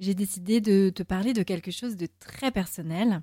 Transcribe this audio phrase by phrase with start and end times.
[0.00, 3.22] j'ai décidé de te parler de quelque chose de très personnel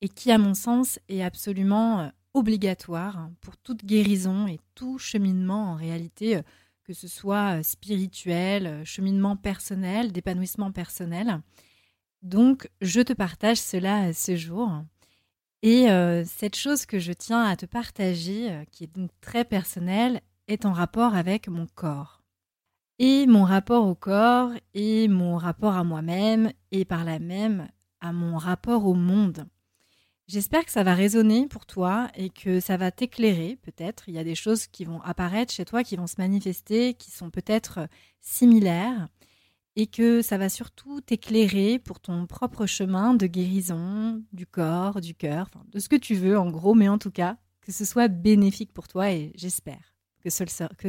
[0.00, 5.72] et qui, à mon sens, est absolument euh, obligatoire pour toute guérison et tout cheminement
[5.72, 6.42] en réalité, euh,
[6.82, 11.40] que ce soit euh, spirituel, cheminement personnel, d'épanouissement personnel.
[12.22, 14.82] Donc, je te partage cela ce jour.
[15.62, 15.86] Et
[16.26, 20.74] cette chose que je tiens à te partager, qui est donc très personnelle, est en
[20.74, 22.23] rapport avec mon corps
[22.98, 27.68] et mon rapport au corps et mon rapport à moi-même et par là même
[28.00, 29.46] à mon rapport au monde.
[30.26, 34.08] J'espère que ça va résonner pour toi et que ça va t'éclairer peut-être.
[34.08, 37.10] Il y a des choses qui vont apparaître chez toi, qui vont se manifester, qui
[37.10, 37.88] sont peut-être
[38.20, 39.08] similaires
[39.76, 45.14] et que ça va surtout t'éclairer pour ton propre chemin de guérison du corps, du
[45.14, 48.08] cœur, de ce que tu veux en gros, mais en tout cas que ce soit
[48.08, 50.30] bénéfique pour toi et j'espère que,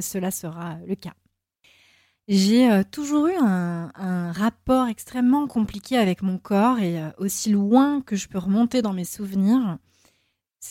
[0.01, 1.13] cela sera le cas.
[2.27, 8.01] J'ai euh, toujours eu un, rapport extrêmement compliqué avec mon corps et euh, aussi loin
[8.01, 9.77] que je peux remonter dans mes souvenirs.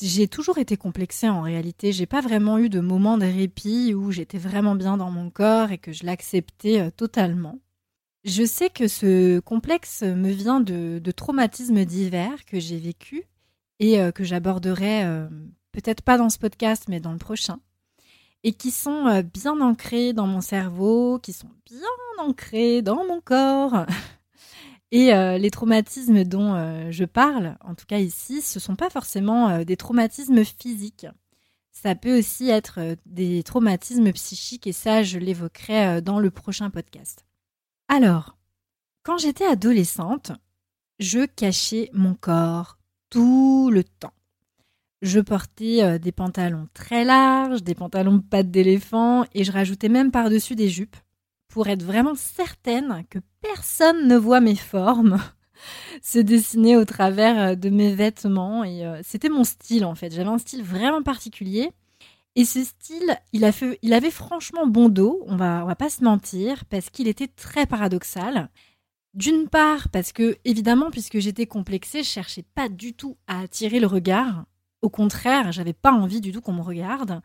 [0.03, 1.93] J'ai toujours été complexée en réalité.
[1.93, 5.71] J'ai pas vraiment eu de moment de répit où j'étais vraiment bien dans mon corps
[5.71, 7.61] et que je l'acceptais euh, totalement.
[8.25, 13.23] Je sais que ce complexe me vient de, de traumatismes divers que j'ai vécus
[13.81, 15.05] et que j'aborderai
[15.73, 17.59] peut-être pas dans ce podcast mais dans le prochain
[18.45, 21.81] et qui sont euh, bien ancrés dans mon cerveau, qui sont bien
[22.19, 23.87] ancrés dans mon corps.
[24.91, 28.77] Et euh, les traumatismes dont euh, je parle, en tout cas ici, ce ne sont
[28.77, 31.09] pas forcément des traumatismes physiques.
[31.73, 37.27] Ça peut aussi être des traumatismes psychiques et ça, je l'évoquerai dans le prochain podcast.
[37.89, 38.37] Alors,
[39.03, 40.31] quand j'étais adolescente,
[41.01, 42.79] je cachais mon corps
[43.11, 44.14] tout le temps.
[45.05, 50.11] Je portais euh, des pantalons très larges, des pantalons pattes d'éléphant et je rajoutais même
[50.11, 50.97] par-dessus des jupes
[51.49, 55.19] pour être vraiment certaine que personne ne voit mes formes
[56.03, 60.11] se dessiner au travers euh, de mes vêtements et euh, c'était mon style en fait.
[60.11, 61.71] J'avais un style vraiment particulier
[62.35, 65.77] et ce style, il, a fait, il avait franchement bon dos, on va, on va
[65.77, 68.49] pas se mentir, parce qu'il était très paradoxal.
[69.13, 73.79] D'une part, parce que, évidemment, puisque j'étais complexée, je cherchais pas du tout à attirer
[73.79, 74.47] le regard.
[74.85, 77.23] Au contraire, j'avais pas envie du tout qu'on me regarde.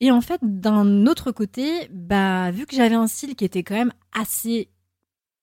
[0.00, 3.76] Et en fait, d'un autre côté, bah, vu que j'avais un style qui était quand
[3.76, 4.68] même assez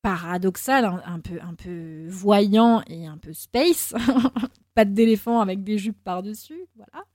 [0.01, 3.93] paradoxal, un, peu, un peu voyant et un peu space,
[4.75, 7.05] pas d'éléphant avec des jupes par-dessus, voilà.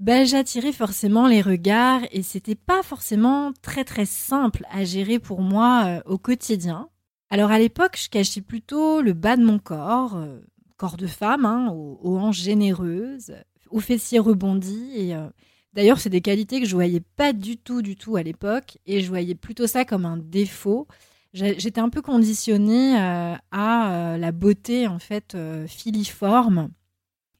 [0.00, 5.42] Ben, j'attirais forcément les regards et c'était pas forcément très très simple à gérer pour
[5.42, 6.88] moi euh, au quotidien.
[7.30, 10.40] Alors à l'époque, je cachais plutôt le bas de mon corps, euh,
[10.78, 13.34] corps de femme, hein, aux, hanches généreuses,
[13.68, 14.92] aux fessiers rebondis.
[14.94, 15.28] Et euh,
[15.74, 19.02] d'ailleurs, c'est des qualités que je voyais pas du tout, du tout à l'époque, et
[19.02, 20.86] je voyais plutôt ça comme un défaut.
[21.34, 26.70] J'étais un peu conditionnée euh, à euh, la beauté en fait filiforme,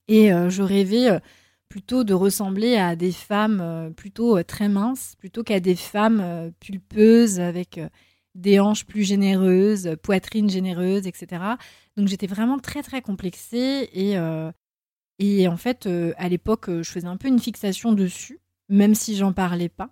[0.09, 1.21] et je rêvais
[1.69, 7.79] plutôt de ressembler à des femmes plutôt très minces, plutôt qu'à des femmes pulpeuses avec
[8.39, 11.43] des hanches plus généreuses, poitrine généreuse, etc.
[11.97, 14.51] Donc j'étais vraiment très très complexée et, euh,
[15.19, 18.39] et en fait euh, à l'époque euh, je faisais un peu une fixation dessus,
[18.69, 19.91] même si j'en parlais pas.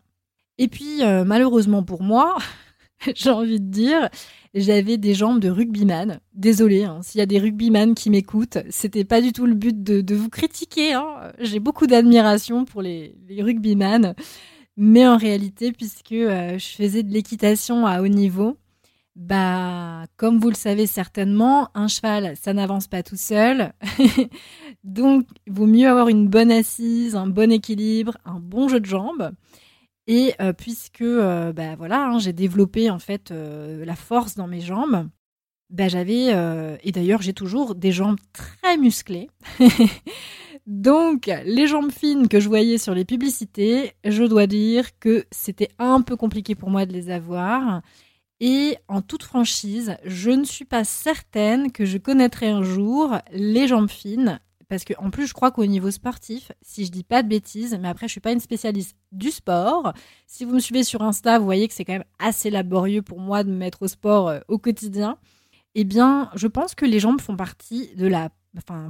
[0.59, 2.39] Et puis malheureusement pour moi,
[3.15, 4.09] j'ai envie de dire,
[4.55, 6.21] j'avais des jambes de rugbyman.
[6.33, 9.83] Désolée, hein, s'il y a des rugbyman qui m'écoutent, c'était pas du tout le but
[9.83, 10.95] de, vous critiquer.
[10.95, 11.33] Hein.
[11.41, 14.15] J'ai beaucoup d'admiration pour les, les rugbyman.
[14.77, 18.59] Mais en réalité, puisque euh, je faisais de l'équitation à haut niveau,
[19.15, 23.73] bah, comme vous le savez certainement, un cheval, ça n'avance pas tout seul.
[24.85, 28.87] Donc, il vaut mieux avoir une bonne assise, un bon équilibre, un bon jeu de
[28.87, 29.33] jambes.
[30.07, 34.61] Et euh, puisque euh, bah, voilà, hein, j'ai développé en fait la force dans mes
[34.61, 35.09] jambes,
[35.71, 36.27] bah, j'avais
[36.85, 39.31] et d'ailleurs j'ai toujours des jambes très musclées.
[40.67, 45.71] Donc, les jambes fines que je voyais sur les publicités, je dois dire que c'était
[45.79, 47.83] un peu compliqué pour moi de les avoir.
[48.41, 53.69] Et en toute franchise, je ne suis pas certaine que je connaîtrai un jour les
[53.69, 54.41] jambes fines.
[54.69, 57.79] Parce que en plus, je crois qu'au niveau sportif, si je dis pas de bêtises,
[57.81, 59.93] mais après, je suis pas une spécialiste du sport.
[60.27, 63.21] Si vous me suivez sur Insta, vous voyez que c'est quand même assez laborieux pour
[63.21, 65.19] moi de me mettre au sport euh, au quotidien.
[65.77, 68.31] Eh bien, je pense que les jambes font partie de la,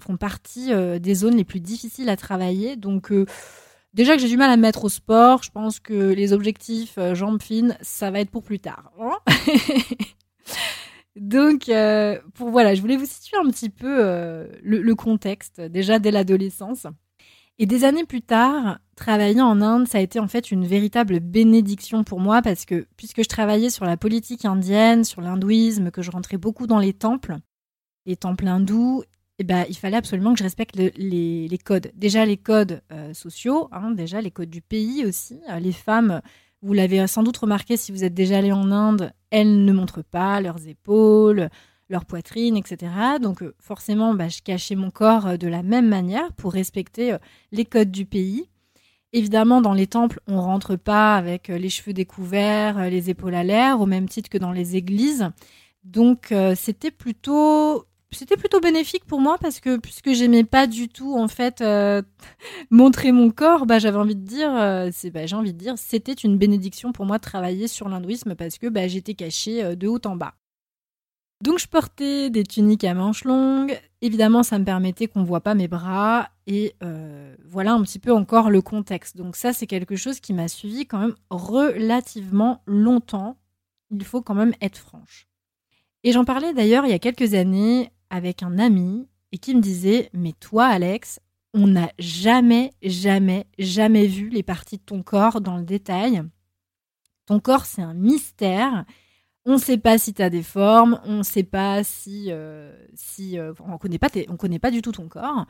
[0.01, 2.77] font partie euh, des zones les plus difficiles à travailler.
[2.77, 3.27] Donc, euh,
[3.95, 6.99] déjà que j'ai du mal à me mettre au sport, je pense que les objectifs
[7.15, 8.93] jambes fines, ça va être pour plus tard.
[9.01, 9.19] Hein
[11.17, 15.99] Donc, euh, pour voilà, je voulais vous situer un petit peu euh, le, contexte, déjà
[15.99, 16.87] dès l'adolescence.
[17.59, 21.21] Et des années plus tard, travailler en Inde, ça a été en fait une véritable
[21.21, 26.03] bénédiction pour moi parce que puisque je travaillais sur la politique indienne, sur l'hindouisme, que
[26.03, 27.39] je rentrais beaucoup dans les temples,
[28.05, 29.03] les temples hindous,
[29.39, 31.91] eh ben, il fallait absolument que je respecte les, codes.
[31.95, 35.41] Déjà les codes euh, sociaux, hein, déjà les codes du pays aussi.
[35.61, 36.23] les femmes
[36.63, 40.03] vous l'avez sans doute remarqué si vous êtes déjà allé en Inde, elles ne montrent
[40.03, 41.51] pas leurs épaules,
[41.91, 42.93] leur poitrine, etc.
[43.21, 47.15] Donc euh, forcément, bah, je cachais mon corps euh, de la même manière pour respecter
[47.53, 48.49] les codes du pays.
[49.13, 53.81] Évidemment, dans les temples, on rentre pas avec les cheveux découverts, les épaules à l'air,
[53.81, 55.31] au même titre que dans les églises.
[55.85, 61.15] Donc c'était plutôt c'était plutôt bénéfique pour moi parce que puisque j'aimais pas du tout
[61.17, 62.03] en fait euh,
[62.71, 65.75] montrer mon corps, bah j'avais envie de dire, euh, c'est bah, j'ai envie de dire,
[65.77, 69.77] c'était une bénédiction pour moi de travailler sur l'hindouisme parce que bah, j'étais cachée euh,
[69.77, 70.35] de haut en bas.
[71.43, 73.79] Donc je portais des tuniques à manches longues.
[74.01, 76.75] Évidemment, ça me permettait qu'on voit pas mes bras et
[77.45, 79.19] voilà un petit peu encore le contexte.
[79.19, 83.37] Donc ça, c'est quelque chose qui m'a suivi quand même relativement longtemps.
[83.91, 85.29] Il faut quand même être franche.
[86.05, 89.61] Et j'en parlais d'ailleurs il y a quelques années avec un ami et qui me
[89.61, 91.21] disait Mais toi, Alex,
[91.55, 96.23] on n'a jamais, jamais, jamais vu les parties de ton corps dans le détail.
[97.27, 98.85] Ton corps, c'est un mystère.
[99.47, 102.27] On ne sait pas si tu as des formes, on ne sait pas si.
[102.31, 105.47] Euh, si euh, on ne connaît, pas connaît pas du tout ton corps.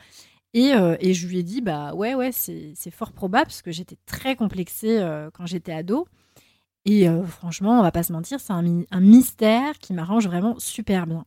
[0.55, 3.73] Et, euh, et, je lui ai dit Bah ouais, ouais, c'est fort probable, parce que
[3.73, 5.00] j'étais très complexée
[5.35, 6.06] quand j'étais ado.
[6.85, 11.06] Et franchement, on va pas se mentir, c'est un, un, mystère qui m'arrange vraiment super
[11.06, 11.26] bien.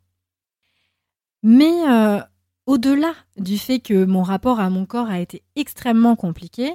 [1.44, 2.20] Mais euh,
[2.66, 6.74] au-delà du fait que mon rapport à mon corps a été extrêmement compliqué,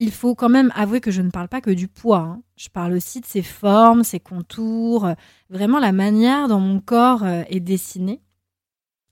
[0.00, 2.18] il faut quand même avouer que je ne parle pas que du poids.
[2.18, 2.42] Hein.
[2.56, 5.14] Je parle aussi de ses formes, ses contours, euh,
[5.50, 8.20] vraiment la manière dont mon corps euh, est dessiné.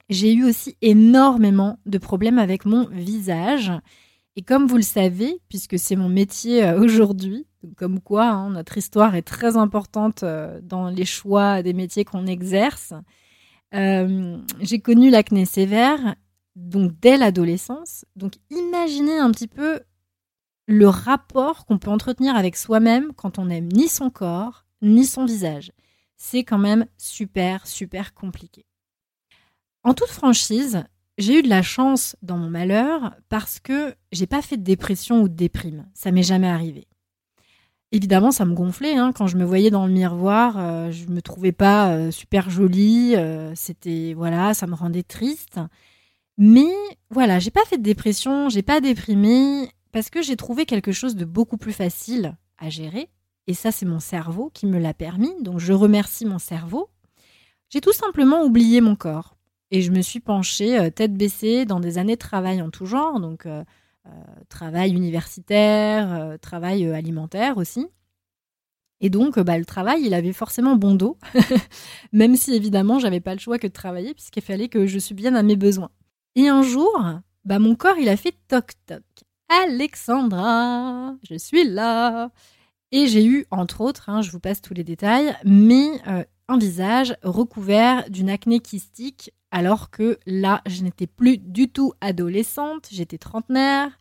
[0.08, 3.72] J'ai eu aussi énormément de problèmes avec mon visage.
[4.36, 7.46] Et comme vous le savez, puisque c'est mon métier aujourd'hui,
[7.76, 10.24] comme quoi hein, notre histoire est très importante
[10.62, 12.92] dans les choix des métiers qu'on exerce,
[13.74, 16.16] euh, j'ai connu l'acné sévère,
[16.54, 18.04] donc dès l'adolescence.
[18.16, 19.80] Donc imaginez un petit peu
[20.66, 25.24] le rapport qu'on peut entretenir avec soi-même quand on n'aime ni son corps, ni son
[25.24, 25.72] visage.
[26.16, 28.66] C'est quand même super, super compliqué.
[29.84, 30.84] En toute franchise,
[31.18, 35.22] j'ai eu de la chance dans mon malheur parce que j'ai pas fait de dépression
[35.22, 35.88] ou de déprime.
[35.94, 36.86] Ça m'est jamais arrivé.
[37.92, 39.12] Évidemment, ça me gonflait hein.
[39.12, 40.54] quand je me voyais dans le miroir.
[40.54, 43.14] je euh, je me trouvais pas euh, super jolie.
[43.16, 45.60] Euh, c'était voilà, ça me rendait triste.
[46.36, 46.74] Mais
[47.10, 51.16] voilà, j'ai pas fait de dépression, j'ai pas déprimé parce que j'ai trouvé quelque chose
[51.16, 53.08] de beaucoup plus facile à gérer.
[53.46, 55.32] Et ça, c'est mon cerveau qui me l'a permis.
[55.40, 56.90] Donc, je remercie mon cerveau.
[57.70, 59.36] J'ai tout simplement oublié mon corps
[59.70, 63.20] et je me suis penchée tête baissée dans des années de travail en tout genre.
[63.20, 63.64] Donc euh,
[64.48, 67.86] travail universitaire, euh, travail euh, alimentaire aussi.
[69.00, 71.18] Et donc, bah, le travail, il avait forcément bon dos,
[72.12, 75.34] même si évidemment, j'avais pas le choix que de travailler, puisqu'il fallait que je bien
[75.34, 75.90] à mes besoins.
[76.34, 76.98] Et un jour,
[77.44, 79.02] bah, mon corps, il a fait toc-toc.
[79.48, 82.30] Alexandra, je suis là.
[82.90, 86.00] Et j'ai eu, entre autres, hein, je vous passe tous les détails, mais
[86.54, 93.18] visage recouvert d'une acné kystique alors que là, je n'étais plus du tout adolescente, j'étais
[93.18, 93.98] trentenaire.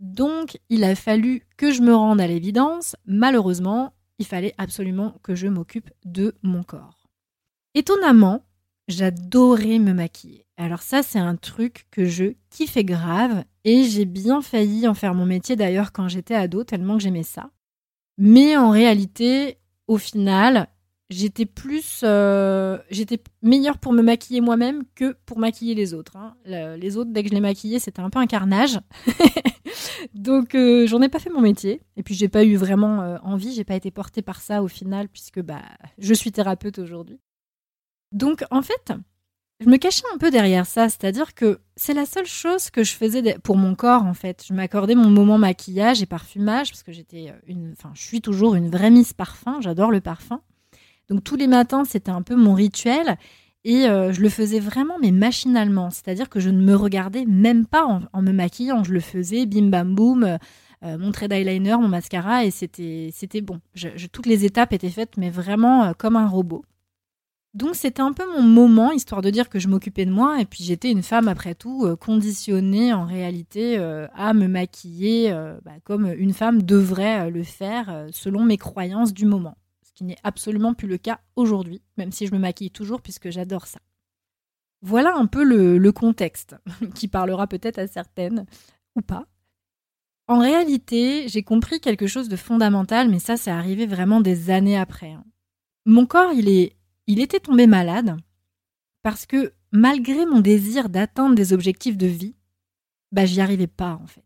[0.00, 2.96] Donc, il a fallu que je me rende à l'évidence.
[3.06, 7.08] Malheureusement, il fallait absolument que je m'occupe de mon corps.
[7.74, 8.44] Étonnamment,
[8.88, 10.46] j'adorais me maquiller.
[10.56, 15.14] Alors ça, c'est un truc que je kiffais grave et j'ai bien failli en faire
[15.14, 17.50] mon métier d'ailleurs quand j'étais ado, tellement que j'aimais ça.
[18.18, 20.68] Mais en réalité, au final,
[21.12, 26.16] j'étais plus, euh, j'étais meilleure pour me maquiller moi-même que pour maquiller les autres.
[26.16, 26.34] Hein.
[26.44, 28.78] les autres, dès que je les maquillais, c'était un peu un carnage.
[30.14, 31.80] Donc, euh, j'en ai pas fait mon métier.
[31.96, 33.52] Et puis, j'ai pas eu vraiment euh, envie.
[33.52, 35.62] J'ai pas été portée par ça au final, puisque bah,
[35.98, 37.20] je suis thérapeute aujourd'hui.
[38.12, 38.92] Donc, en fait,
[39.62, 42.94] je me cachais un peu derrière ça, c'est-à-dire que c'est la seule chose que je
[42.94, 44.44] faisais pour mon corps en fait.
[44.46, 48.20] Je m'accordais mon moment maquillage et parfumage parce que j'étais euh, une, enfin, je suis
[48.20, 49.60] toujours une vraie Miss Parfum.
[49.60, 50.42] J'adore le parfum.
[51.08, 53.16] Donc tous les matins, c'était un peu mon rituel
[53.64, 57.66] et euh, je le faisais vraiment mais machinalement, c'est-à-dire que je ne me regardais même
[57.66, 58.84] pas en, me maquillant.
[58.84, 60.24] Je le faisais, bim bam boum.
[60.84, 63.60] Euh, mon trait d'eyeliner, mon mascara, et c'était, bon.
[64.10, 66.64] toutes les étapes étaient faites, mais vraiment comme un robot.
[67.54, 70.46] Donc c'était un peu mon moment, histoire de dire que je m'occupais de moi, et
[70.46, 75.58] puis j'étais une femme après tout, euh, conditionnée en réalité euh, à me maquiller euh,
[75.62, 79.54] bah, comme une femme devrait le faire selon mes croyances du moment.
[79.92, 83.30] Ce qui n'est absolument plus le cas aujourd'hui, même si je me maquille toujours puisque
[83.30, 83.80] j'adore ça.
[84.80, 86.56] Voilà un peu le, le contexte,
[86.94, 88.46] qui parlera peut-être à certaines,
[88.96, 89.26] ou pas.
[90.28, 94.78] En réalité, j'ai compris quelque chose de fondamental, mais ça, c'est arrivé vraiment des années
[94.78, 95.10] après.
[95.10, 95.24] Hein.
[95.84, 98.16] Mon corps, il est il était tombé malade
[99.02, 102.36] parce que malgré mon désir d'atteindre des objectifs de vie,
[103.10, 104.24] bah j'y arrivais pas en fait.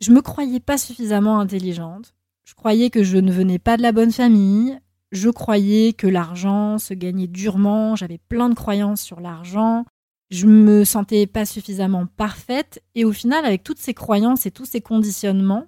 [0.00, 3.92] Je me croyais pas suffisamment intelligente, je croyais que je ne venais pas de la
[3.92, 4.78] bonne famille,
[5.10, 9.84] je croyais que l'argent se gagnait durement, j'avais plein de croyances sur l'argent,
[10.30, 14.64] je me sentais pas suffisamment parfaite et au final avec toutes ces croyances et tous
[14.64, 15.66] ces conditionnements,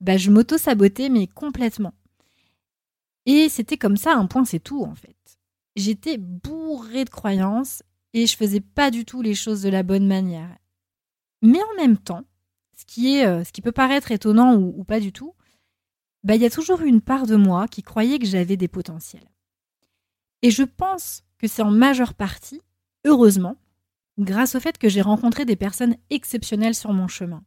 [0.00, 1.92] bah je m'auto-sabotais mais complètement.
[3.26, 5.16] Et c'était comme ça, un point, c'est tout en fait.
[5.76, 10.06] J'étais bourrée de croyances et je faisais pas du tout les choses de la bonne
[10.06, 10.56] manière.
[11.42, 12.24] Mais en même temps,
[12.76, 15.34] ce qui, est, euh, ce qui peut paraître étonnant ou, pas du tout,
[16.24, 19.30] bah, il y a toujours une part de moi qui croyait que j'avais des potentiels.
[20.42, 22.60] Et je pense que c'est en majeure partie,
[23.04, 23.56] heureusement,
[24.18, 27.42] grâce au fait que j'ai rencontré des personnes exceptionnelles sur mon chemin.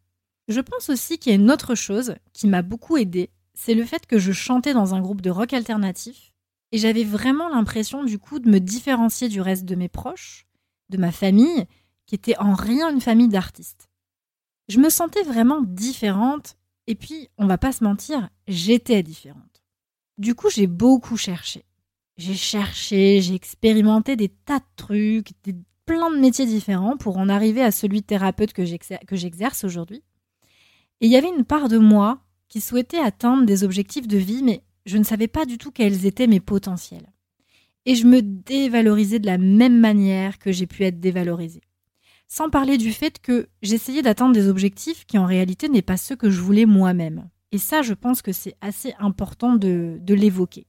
[0.47, 3.85] Je pense aussi qu'il y a une autre chose qui m'a beaucoup aidée c'est le
[3.85, 6.33] fait que je chantais dans un groupe de rock alternatif
[6.71, 10.47] et j'avais vraiment l'impression du coup de me différencier du reste de mes proches,
[10.89, 11.65] de ma famille,
[12.07, 13.89] qui était en rien une famille d'artistes.
[14.69, 19.63] Je me sentais vraiment différente et puis, on va pas se mentir, j'étais différente.
[20.17, 21.63] Du coup, j'ai beaucoup cherché.
[22.17, 27.29] J'ai cherché, j'ai expérimenté des tas de trucs, des, plein de métiers différents pour en
[27.29, 28.65] arriver à celui de thérapeute que
[29.15, 30.03] j'exerce aujourd'hui.
[31.01, 34.43] Et il y avait une part de moi qui souhaitait atteindre des objectifs de vie,
[34.43, 37.11] mais je ne savais pas du tout quels étaient mes potentiels.
[37.85, 41.63] Et je me dévalorisais de la même manière que j'ai pu être dévalorisée.
[42.35, 46.15] Sans parler du fait que j'essayais d'atteindre des objectifs qui en réalité n'est pas ceux
[46.15, 47.29] que je voulais moi-même.
[47.51, 50.65] Et ça, je pense que c'est assez important de, l'évoquer.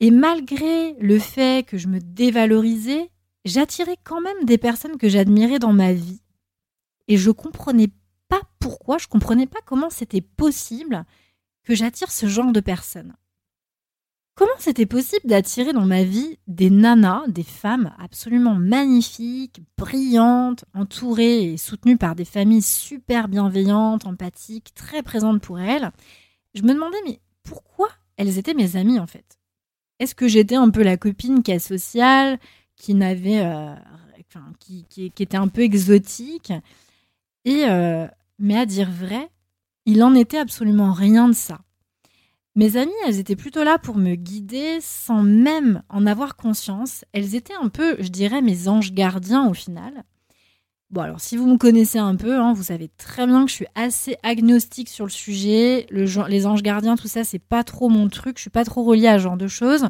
[0.00, 3.08] Et malgré le fait que je me dévalorisais,
[3.44, 6.22] j'attirais quand même des personnes que j'admirais dans ma vie.
[7.06, 7.90] Et je comprenais
[8.26, 11.04] pas pourquoi, je comprenais pas comment c'était possible
[11.62, 13.14] que j'attire ce genre de personnes.
[14.36, 21.52] Comment c'était possible d'attirer dans ma vie des nanas, des femmes absolument magnifiques, brillantes, entourées
[21.52, 25.90] et soutenues par des familles super bienveillantes, empathiques, très présentes pour elles?
[26.52, 27.88] Je me demandais, mais pourquoi
[28.18, 29.38] elles étaient mes amies en fait?
[30.00, 32.38] Est-ce que j'étais un peu la copine qui est sociale,
[32.76, 33.40] qui n'avait.
[33.40, 33.74] Euh,
[34.60, 36.52] qui, qui, était un peu exotique?
[37.46, 38.06] Et euh,
[38.38, 39.30] mais à dire vrai,
[39.86, 41.62] il en était absolument rien de ça.
[42.56, 47.04] Mes amies, elles étaient plutôt là pour me guider sans même en avoir conscience.
[47.12, 50.04] Elles étaient un peu, je dirais, mes anges gardiens au final.
[50.88, 53.56] Bon, alors si vous me connaissez un peu, hein, vous savez très bien que je
[53.56, 55.86] suis assez agnostique sur le sujet.
[55.90, 58.38] Le, les anges gardiens, tout ça, c'est pas trop mon truc.
[58.38, 59.88] Je suis pas trop reliée à ce genre de choses.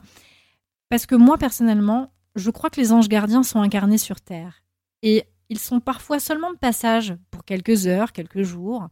[0.89, 4.65] Parce que moi, personnellement, je crois que les anges gardiens sont incarnés sur Terre.
[5.03, 8.89] Et ils sont parfois seulement de passage pour quelques heures, quelques jours,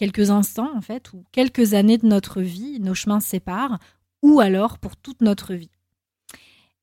[0.00, 3.78] quelques instants en fait, ou quelques années de notre vie, nos chemins séparent,
[4.22, 5.70] ou alors pour toute notre vie.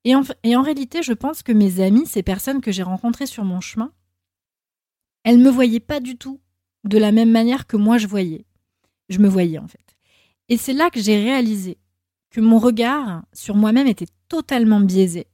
[0.04, 3.26] Et en, et en réalité, je pense que mes amis, ces personnes que j'ai rencontrées
[3.26, 3.90] sur mon chemin,
[5.24, 6.38] elles ne me voyaient pas du tout
[6.84, 8.46] de la même manière que moi je voyais.
[9.08, 9.96] Je me voyais en fait.
[10.48, 11.76] Et c'est là que j'ai réalisé
[12.30, 15.26] que mon regard sur moi-même était totalement biaisé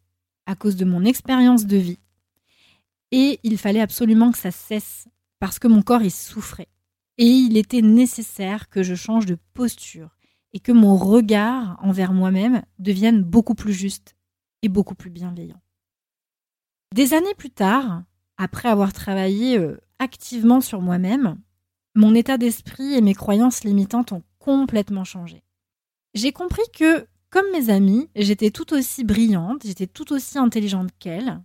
[0.46, 1.98] à cause de mon expérience de vie
[3.10, 5.06] et il fallait absolument que ça cesse
[5.38, 6.68] parce que mon corps y souffrait.
[7.18, 10.16] Et il était nécessaire que je change de posture
[10.52, 14.16] et que mon regard envers moi-même devienne beaucoup plus juste
[14.62, 15.60] et beaucoup plus bienveillant.
[16.94, 18.04] Des années plus tard,
[18.36, 21.40] après avoir travaillé euh, activement sur moi-même,
[21.94, 25.42] mon état d'esprit et mes croyances limitantes ont complètement changé.
[26.14, 31.42] J'ai compris que, comme mes amies, j'étais tout aussi brillante, j'étais tout aussi intelligente qu'elles,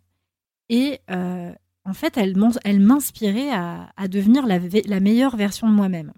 [0.70, 1.52] et euh,
[1.90, 2.36] en fait, elle,
[2.80, 6.14] m'inspirait à, devenir la, meilleure version de moi-même.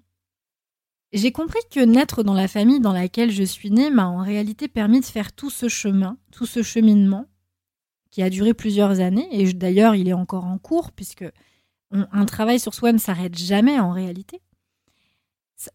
[1.13, 4.67] J'ai compris que naître dans la famille dans laquelle je suis née m'a en réalité
[4.67, 7.25] permis de faire tout ce chemin, tout ce cheminement,
[8.09, 9.27] qui a duré plusieurs années.
[9.31, 11.25] Et d'ailleurs, il est encore en cours, puisque
[11.91, 14.41] un travail sur soi ne s'arrête jamais en réalité.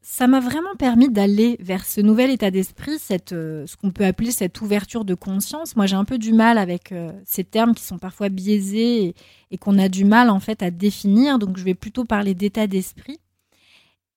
[0.02, 4.04] Ça m'a vraiment permis d'aller vers ce nouvel état d'esprit, cette, euh, ce qu'on peut
[4.04, 5.76] appeler cette ouverture de conscience.
[5.76, 9.14] Moi, j'ai un peu du mal avec euh, ces termes qui sont parfois biaisés
[9.52, 11.38] et, qu'on a du mal en fait à définir.
[11.38, 13.20] Donc, je vais plutôt parler d'état d'esprit.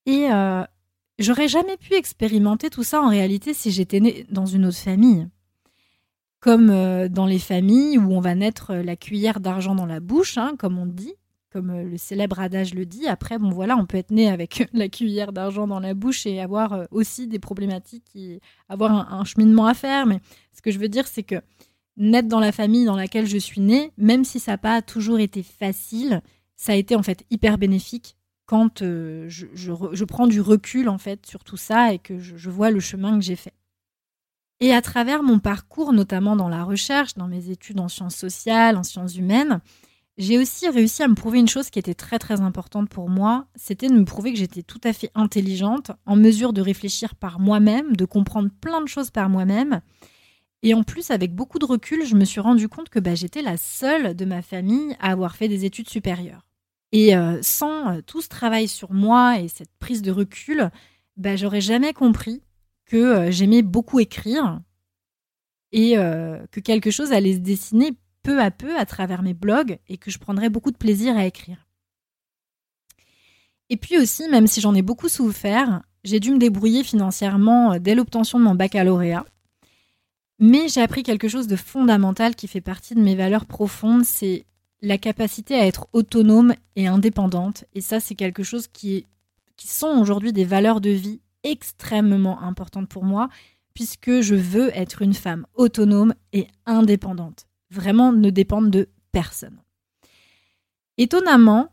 [0.07, 0.63] Et euh,
[1.19, 5.27] j'aurais jamais pu expérimenter tout ça en réalité si j'étais née dans une autre famille
[6.39, 6.69] comme
[7.09, 10.79] dans les familles où on va naître la cuillère d'argent dans la bouche, hein, comme
[10.79, 11.13] on dit,
[11.51, 13.07] comme euh, le célèbre adage le dit.
[13.07, 16.39] Après, bon voilà, on peut être né avec la cuillère d'argent dans la bouche et
[16.39, 20.05] avoir aussi des problématiques et avoir un, cheminement à faire.
[20.05, 20.19] Mais
[20.53, 21.41] ce que je veux dire, c'est que
[21.97, 25.19] naître dans la famille dans laquelle je suis née, même si ça n'a pas toujours
[25.19, 26.21] été facile,
[26.55, 28.15] ça a été en fait hyper bénéfique
[28.45, 32.79] quand je, prends du recul en fait sur tout ça et que je vois le
[32.79, 33.53] chemin que j'ai fait.
[34.61, 38.75] Et à travers mon parcours, notamment dans la recherche, dans mes études en sciences sociales,
[38.75, 39.61] en sciences humaines,
[40.19, 43.47] j'ai aussi réussi à me prouver une chose qui était très très importante pour moi,
[43.55, 47.39] c'était de me prouver que j'étais tout à fait intelligente, en mesure de réfléchir par
[47.39, 49.79] moi-même, de comprendre plein de choses par moi-même.
[50.61, 53.41] Et en plus, avec beaucoup de recul, je me suis rendu compte que bah, j'étais
[53.41, 56.45] la seule de ma famille à avoir fait des études supérieures.
[56.91, 60.69] Et euh, sans euh, tout ce travail sur moi et cette prise de recul,
[61.15, 62.41] bah, j'aurais jamais compris
[62.85, 64.59] que euh, j'aimais beaucoup écrire
[65.71, 67.91] et que quelque chose allait se dessiner
[68.23, 71.25] peu à peu à travers mes blogs et que je prendrais beaucoup de plaisir à
[71.25, 71.65] écrire.
[73.69, 77.79] Et puis aussi, même si j'en ai beaucoup souffert, j'ai dû me débrouiller financièrement euh,
[77.79, 79.25] dès l'obtention de mon baccalauréat.
[80.39, 84.45] Mais j'ai appris quelque chose de fondamental qui fait partie de mes valeurs profondes, c'est
[84.81, 87.65] la capacité à être autonome et indépendante.
[87.73, 89.05] Et ça, c'est quelque chose qui,
[89.57, 93.27] sont aujourd'hui des valeurs de vie extrêmement importante pour moi,
[93.73, 97.48] puisque je veux être une femme autonome et indépendante.
[97.69, 99.61] Vraiment ne dépendre de personne.
[100.97, 101.69] Étonnamment,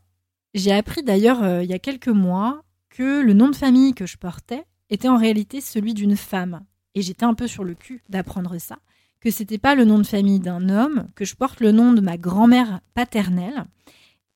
[0.54, 4.06] j'ai appris d'ailleurs euh, il y a quelques mois que le nom de famille que
[4.06, 6.64] je portais était en réalité celui d'une femme.
[6.94, 8.78] Et j'étais un peu sur le cul d'apprendre ça,
[9.20, 12.00] que c'était pas le nom de famille d'un homme, que je porte le nom de
[12.00, 13.64] ma grand-mère paternelle.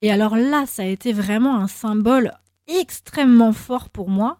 [0.02, 2.32] Et alors là, ça a été vraiment un symbole
[2.66, 4.38] extrêmement fort pour moi,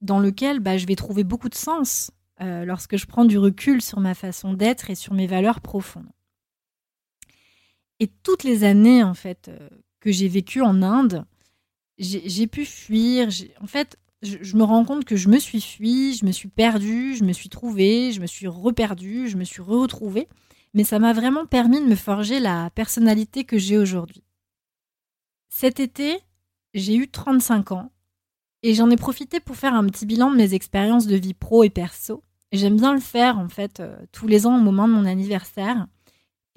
[0.00, 3.82] dans lequel bah, je vais trouver beaucoup de sens euh, lorsque je prends du recul
[3.82, 6.10] sur ma façon d'être et sur mes valeurs profondes.
[8.00, 9.68] Et toutes les années en fait euh,
[10.00, 11.24] que j'ai vécues en Inde,
[11.98, 13.28] j'ai pu fuir.
[13.60, 17.14] En fait, je, me rends compte que je me suis fui, je me suis perdue,
[17.14, 20.28] je me suis trouvée, je me suis reperdue, je me suis retrouvée.
[20.72, 24.22] Mais ça m'a vraiment permis de me forger la personnalité que j'ai aujourd'hui.
[25.50, 26.18] Cet été,
[26.74, 27.90] j'ai eu 35 ans
[28.62, 31.64] et j'en ai profité pour faire un petit bilan de mes expériences de vie pro
[31.64, 32.22] et perso.
[32.52, 35.86] J'aime bien le faire en fait euh, tous les ans au moment de mon anniversaire.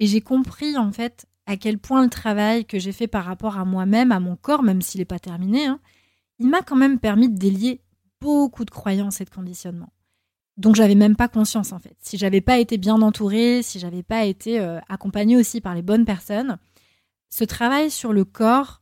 [0.00, 3.58] Et j'ai compris en fait à quel point le travail que j'ai fait par rapport
[3.58, 5.80] à moi-même, à mon corps, même s'il n'est pas terminé, hein,
[6.38, 7.80] il m'a quand même permis de délier
[8.20, 9.92] beaucoup de croyances et de conditionnements.
[10.56, 11.96] Donc j'avais même pas conscience en fait.
[12.00, 15.82] Si j'avais pas été bien entourée, si j'avais pas été euh, accompagnée aussi par les
[15.82, 16.58] bonnes personnes,
[17.28, 18.80] ce travail sur le corps,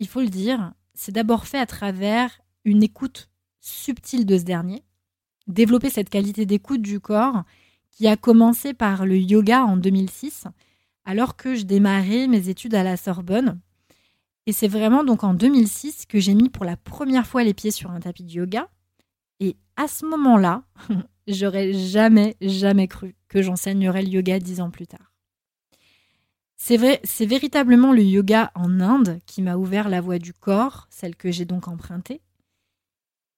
[0.00, 3.28] il faut le dire, c'est d'abord fait à travers une écoute
[3.60, 4.82] subtile de ce dernier,
[5.46, 7.44] développer cette qualité d'écoute du corps
[7.90, 10.46] qui a commencé par le yoga en 2006,
[11.04, 13.60] alors que je démarrais mes études à la Sorbonne.
[14.46, 17.70] Et c'est vraiment donc en 2006 que j'ai mis pour la première fois les pieds
[17.70, 18.68] sur un tapis de yoga.
[19.40, 20.64] Et à ce moment-là,
[21.28, 25.12] j'aurais jamais, jamais cru que j'enseignerais le yoga dix ans plus tard.
[26.56, 30.86] C'est vrai, c'est véritablement le yoga en Inde qui m'a ouvert la voie du corps,
[30.90, 32.22] celle que j'ai donc empruntée,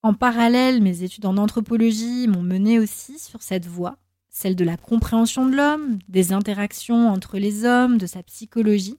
[0.06, 3.98] en parallèle, mes études en anthropologie m'ont mené aussi sur cette voie,
[4.36, 8.98] celle de la compréhension de l'homme, des interactions entre les hommes, de sa psychologie.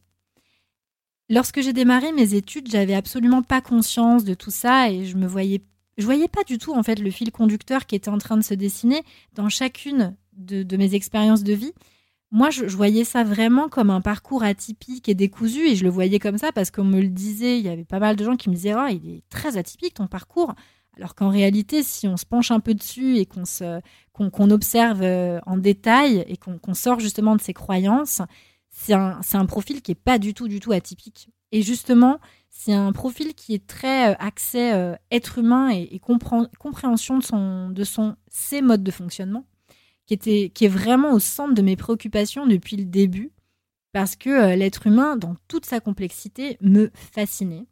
[1.30, 5.28] Lorsque j'ai démarré mes études, j'avais absolument pas conscience de tout ça et je me
[5.28, 5.62] voyais
[6.00, 8.44] je voyais pas du tout en fait le fil conducteur qui était en train de
[8.44, 11.74] se dessiner dans chacune de, mes expériences de vie.
[12.32, 16.20] Moi, je, voyais ça vraiment comme un parcours atypique et décousu, et je le voyais
[16.20, 17.58] comme ça parce qu'on me le disait.
[17.60, 19.94] Il y avait pas mal de gens qui me disaient oh, il est très atypique
[19.96, 20.54] ton parcours.
[20.98, 25.58] Alors qu'en réalité, si on se penche un peu dessus et qu'on observe euh, en
[25.58, 28.22] détail et qu'on, sort justement de ses croyances,
[28.72, 31.30] c'est un, un, profil qui est pas du tout, du tout atypique.
[31.52, 37.20] Et justement, c'est un profil qui est très euh, axé euh, être humain et, compréhension
[37.20, 39.46] de son, de son, ses modes de fonctionnement,
[40.08, 43.32] qui, était, qui est vraiment au centre de mes préoccupations depuis le début,
[43.94, 47.68] parce que l'être humain, dans toute sa complexité, me fascinait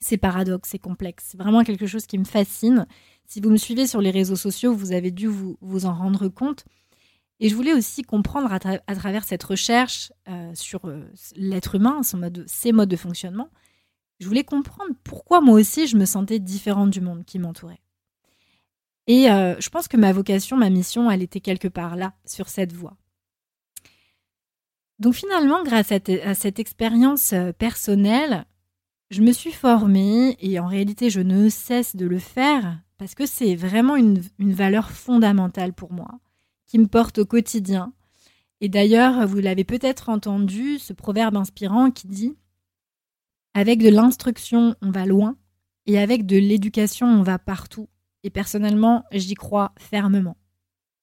[0.00, 1.26] c'est paradoxe, c'est complexe.
[1.28, 2.86] C'est vraiment quelque chose qui me fascine.
[3.26, 6.64] Si vous me suivez sur les réseaux sociaux, vous avez dû vous, en rendre compte.
[7.40, 12.72] Et je voulais aussi comprendre à, travers cette recherche euh, sur euh, l'être humain, ses
[12.72, 13.50] modes de fonctionnement,
[14.18, 17.80] je voulais comprendre pourquoi moi aussi je me sentais différente du monde qui m'entourait.
[19.06, 22.48] Et euh, je pense que ma vocation, ma mission, elle était quelque part là, sur
[22.48, 22.96] cette voie.
[24.98, 28.46] Donc finalement, grâce à, cette expérience personnelle,
[29.10, 33.26] je me suis formée et en réalité je ne cesse de le faire parce que
[33.26, 36.20] c'est vraiment une valeur fondamentale pour moi
[36.68, 37.92] qui me porte au quotidien.
[38.60, 42.36] Et d'ailleurs, vous l'avez peut-être entendu, ce proverbe inspirant qui dit
[43.54, 45.36] Avec de l'instruction, on va loin,
[45.86, 47.88] et avec de l'éducation, on va partout.
[48.22, 50.36] Et personnellement, j'y crois fermement.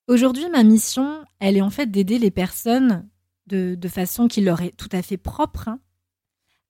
[0.08, 3.10] Aujourd'hui, ma mission, elle est en fait d'aider les personnes
[3.48, 5.80] de, façon qui leur est tout à fait propre hein,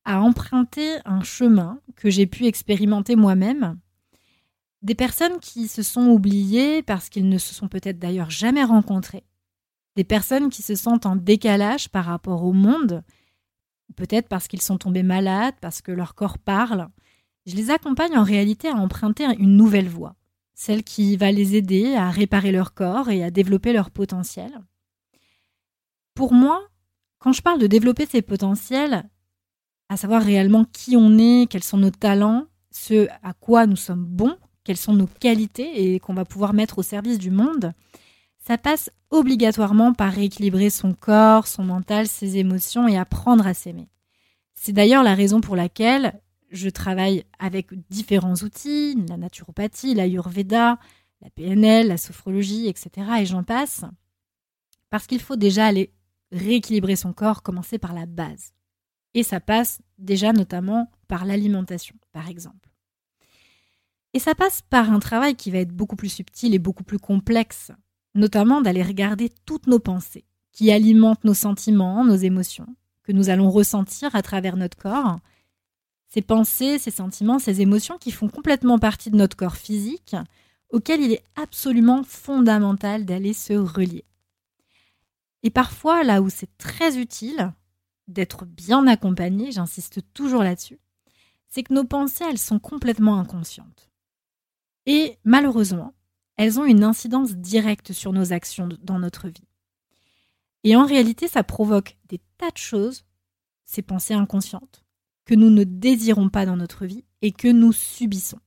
[0.05, 3.77] à emprunter un chemin que j'ai pu expérimenter moi-même
[4.85, 9.23] des personnes qui se sont oubliées parce qu'ils ne se sont peut-être d'ailleurs jamais rencontrés.
[9.95, 13.03] Des personnes qui se sentent en décalage par rapport au monde,
[13.95, 16.87] peut-être parce qu'ils sont tombés malades, parce que leur corps parle.
[17.47, 20.15] Je les accompagne en réalité à emprunter une nouvelle voie,
[20.53, 24.51] celle qui va les aider à réparer leur corps et à développer leur potentiel.
[26.13, 26.61] Pour moi,
[27.17, 29.09] quand je parle de développer ses potentiels,
[29.89, 34.05] à savoir réellement qui on est, quels sont nos talents, ce à quoi nous sommes
[34.05, 37.73] bons, quelles sont nos qualités et qu'on va pouvoir mettre au service du monde,
[38.39, 43.89] ça passe obligatoirement par rééquilibrer son corps, son mental, ses émotions et apprendre à s'aimer.
[44.55, 46.19] C'est d'ailleurs la raison pour laquelle
[46.51, 50.79] je travaille avec différents outils, la naturopathie, l'ayurveda,
[51.21, 52.89] la PNL, la sophrologie, etc.
[53.19, 53.83] et j'en passe.
[54.89, 55.91] Parce qu'il faut déjà aller
[56.31, 58.53] rééquilibrer son corps, commencer par la base.
[59.15, 62.69] Et ça passe déjà notamment par l'alimentation, par exemple.
[64.13, 66.99] Et ça passe par un travail qui va être beaucoup plus subtil et beaucoup plus
[66.99, 67.71] complexe,
[68.13, 72.67] notamment d'aller regarder toutes nos pensées, qui alimentent nos sentiments, nos émotions,
[73.03, 75.19] que nous allons ressentir à travers notre corps.
[76.09, 80.15] Ces pensées, ces sentiments, ces émotions qui font complètement partie de notre corps physique,
[80.71, 84.03] auquel il est absolument fondamental d'aller se relier.
[85.43, 87.53] Et parfois, là où c'est très utile
[88.07, 90.79] d'être bien accompagné, j'insiste toujours là-dessus,
[91.47, 93.89] c'est que nos pensées, elles sont complètement inconscientes.
[94.85, 95.93] Et malheureusement,
[96.37, 99.47] elles ont une incidence directe sur nos actions dans notre vie.
[100.63, 103.05] Et en réalité, ça provoque des tas de choses,
[103.63, 104.83] ces pensées inconscientes,
[105.25, 108.39] que nous ne désirons pas dans notre vie et que nous subissons.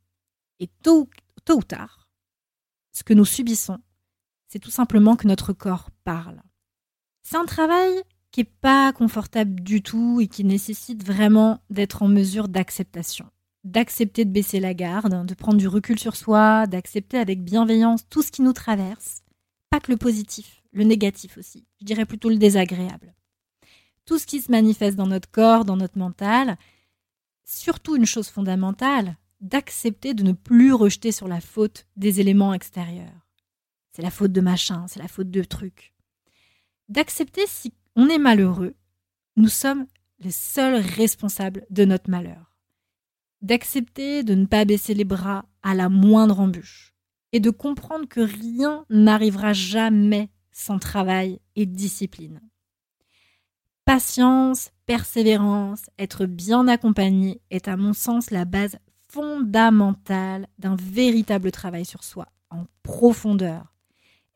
[0.61, 1.09] Et tôt,
[1.45, 2.09] tôt ou tard,
[2.93, 3.79] ce que nous subissons,
[4.49, 6.43] c'est tout simplement que notre corps parle.
[7.23, 12.09] C'est un travail qui n'est pas confortable du tout et qui nécessite vraiment d'être en
[12.09, 13.27] mesure d'acceptation
[13.65, 18.23] d'accepter de baisser la garde, de prendre du recul sur soi, d'accepter avec bienveillance tout
[18.23, 19.23] ce qui nous traverse.
[19.71, 21.67] Pas que le positif, le négatif aussi.
[21.81, 23.15] Je dirais plutôt le désagréable.
[24.05, 26.57] Tout ce qui se manifeste dans notre corps, dans notre mental.
[27.45, 33.29] Surtout une chose fondamentale, d'accepter de ne plus rejeter sur la faute des éléments extérieurs.
[33.93, 35.95] C'est la faute de machin, c'est la faute de trucs.
[36.89, 38.75] D'accepter si on est malheureux,
[39.37, 39.87] nous sommes
[40.21, 42.49] les seuls responsables de notre malheur
[43.43, 46.95] d'accepter de ne pas baisser les bras à la moindre embûche
[47.33, 52.41] et de comprendre que rien n'arrivera jamais sans travail et discipline.
[53.85, 61.85] Patience, persévérance, être bien accompagné est à mon sens la base fondamentale d'un véritable travail
[61.85, 63.73] sur soi, en profondeur.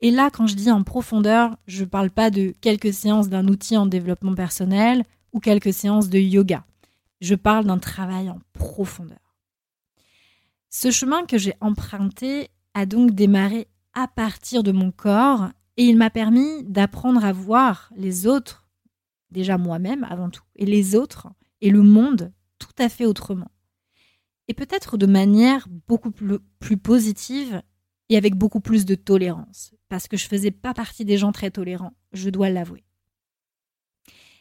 [0.03, 3.47] Et là, quand je dis en profondeur, je ne parle pas de quelques séances d'un
[3.47, 6.65] outil en développement personnel ou quelques séances de yoga.
[7.21, 9.37] Je parle d'un travail en profondeur.
[10.71, 15.97] Ce chemin que j'ai emprunté a donc démarré à partir de mon corps et il
[15.97, 18.67] m'a permis d'apprendre à voir les autres,
[19.31, 21.29] déjà moi-même avant tout, et les autres
[21.61, 23.51] et le monde tout à fait autrement.
[24.49, 27.62] Et peut-être de manière beaucoup plus, positive
[28.16, 31.94] avec beaucoup plus de tolérance, parce que je faisais pas partie des gens très tolérants,
[32.12, 32.85] je dois l'avouer.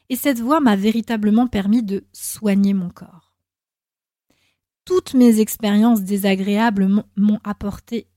[0.10, 3.34] Et cette voie m'a véritablement permis de soigner mon corps.
[4.84, 8.08] Toutes mes expériences désagréables m'ont apporté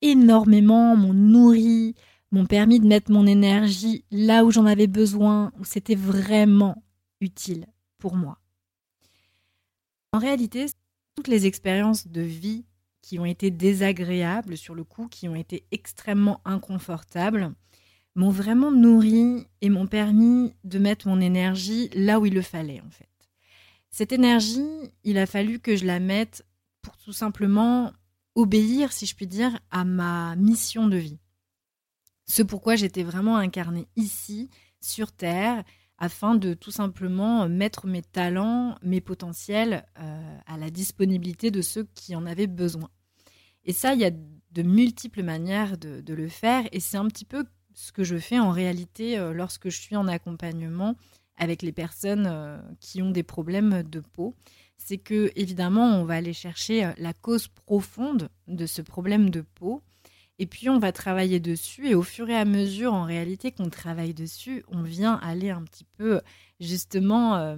[0.00, 1.94] énormément, m'ont nourri,
[2.30, 6.82] m'ont permis de mettre mon énergie là où j'en avais besoin, où c'était vraiment
[7.20, 7.66] utile
[7.98, 8.38] pour moi.
[10.12, 10.66] En réalité,
[11.14, 12.64] toutes les expériences de vie
[13.04, 17.52] qui ont été désagréables sur le coup, qui ont été extrêmement inconfortables,
[18.14, 22.80] m'ont vraiment nourri et m'ont permis de mettre mon énergie là où il le fallait
[22.80, 23.10] en fait.
[23.90, 26.46] Cette énergie, il a fallu que je la mette
[26.80, 27.92] pour tout simplement
[28.36, 31.18] obéir, si je puis dire, à ma mission de vie.
[32.24, 34.48] Ce pourquoi j'étais vraiment incarnée ici,
[34.80, 35.62] sur Terre,
[35.98, 41.86] afin de tout simplement mettre mes talents, mes potentiels euh, à la disponibilité de ceux
[41.94, 42.90] qui en avaient besoin.
[43.64, 47.24] Et ça, il y a de multiples manières de, le faire, et c'est un petit
[47.24, 50.96] peu ce que je fais en réalité euh, lorsque je suis en accompagnement
[51.36, 54.34] avec les personnes euh, qui ont des problèmes de peau.
[54.76, 59.82] C'est que, évidemment, on va aller chercher la cause profonde de ce problème de peau
[60.38, 63.70] et puis on va travailler dessus et au fur et à mesure, en réalité, qu'on
[63.70, 66.20] travaille dessus, on vient aller un petit peu
[66.58, 67.56] justement euh,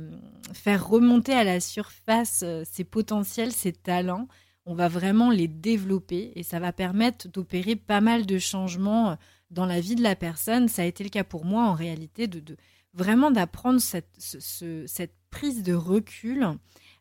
[0.52, 4.28] faire remonter à la surface euh, ses potentiels, ses talents.
[4.66, 9.14] On va vraiment les développer et ça va permettre d'opérer pas mal de changements euh,
[9.50, 10.68] dans la vie de la personne.
[10.68, 12.56] Ça a été le cas pour moi en réalité de,
[12.92, 16.46] vraiment d'apprendre cette, cette, prise de recul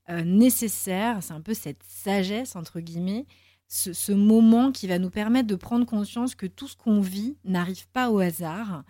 [0.10, 1.20] nécessaire.
[1.22, 3.26] C'est un peu cette sagesse entre guillemets
[3.68, 7.88] ce, moment qui va nous permettre de prendre conscience que tout ce qu'on vit n'arrive
[7.90, 8.84] pas au hasard.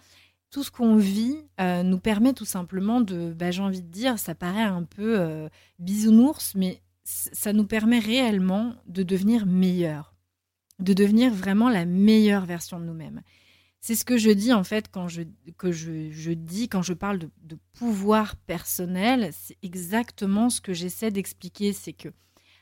[0.51, 4.19] Tout ce qu'on vit euh, nous permet tout simplement de, bah, j'ai envie de dire,
[4.19, 10.15] ça paraît un peu euh, bisounours, mais ça nous permet réellement de devenir meilleur,
[10.79, 13.21] de devenir vraiment la meilleure version de nous-mêmes.
[13.81, 15.21] C'est ce que je dis en fait quand je,
[15.57, 21.11] que je, dis, quand je parle de, de pouvoir personnel, c'est exactement ce que j'essaie
[21.11, 22.09] d'expliquer, c'est que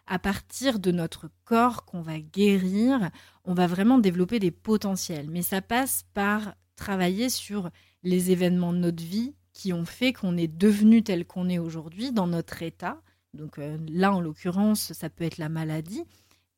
[0.08, 3.10] à partir de notre corps qu'on va guérir,
[3.46, 5.30] on va vraiment développer des potentiels.
[5.30, 7.70] Mais ça passe par travailler sur
[8.04, 12.12] les événements de notre vie qui ont fait qu'on est devenu tel qu'on est aujourd'hui
[12.12, 13.02] dans notre état.
[13.34, 16.04] Donc euh, là, en l'occurrence, ça peut être la maladie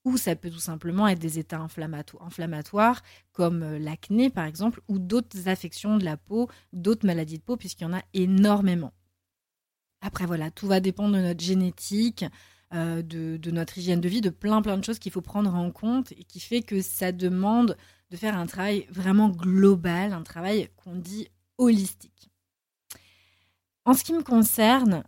[0.06, 3.02] ou ça peut tout simplement être des états inflammatoires
[3.34, 7.58] comme euh, l'acné par exemple ou d'autres affections de la peau, d'autres maladies de peau
[7.58, 8.94] puisqu'il y en a énormément.
[10.02, 12.26] Après voilà, tout va dépendre de notre génétique,
[12.76, 15.72] euh, de, notre hygiène de vie, de plein plein de choses qu'il faut prendre en
[15.72, 17.78] compte et qui fait que ça demande
[18.12, 22.30] de faire un travail vraiment global, un travail qu'on dit holistique.
[23.86, 25.04] En ce qui me concerne,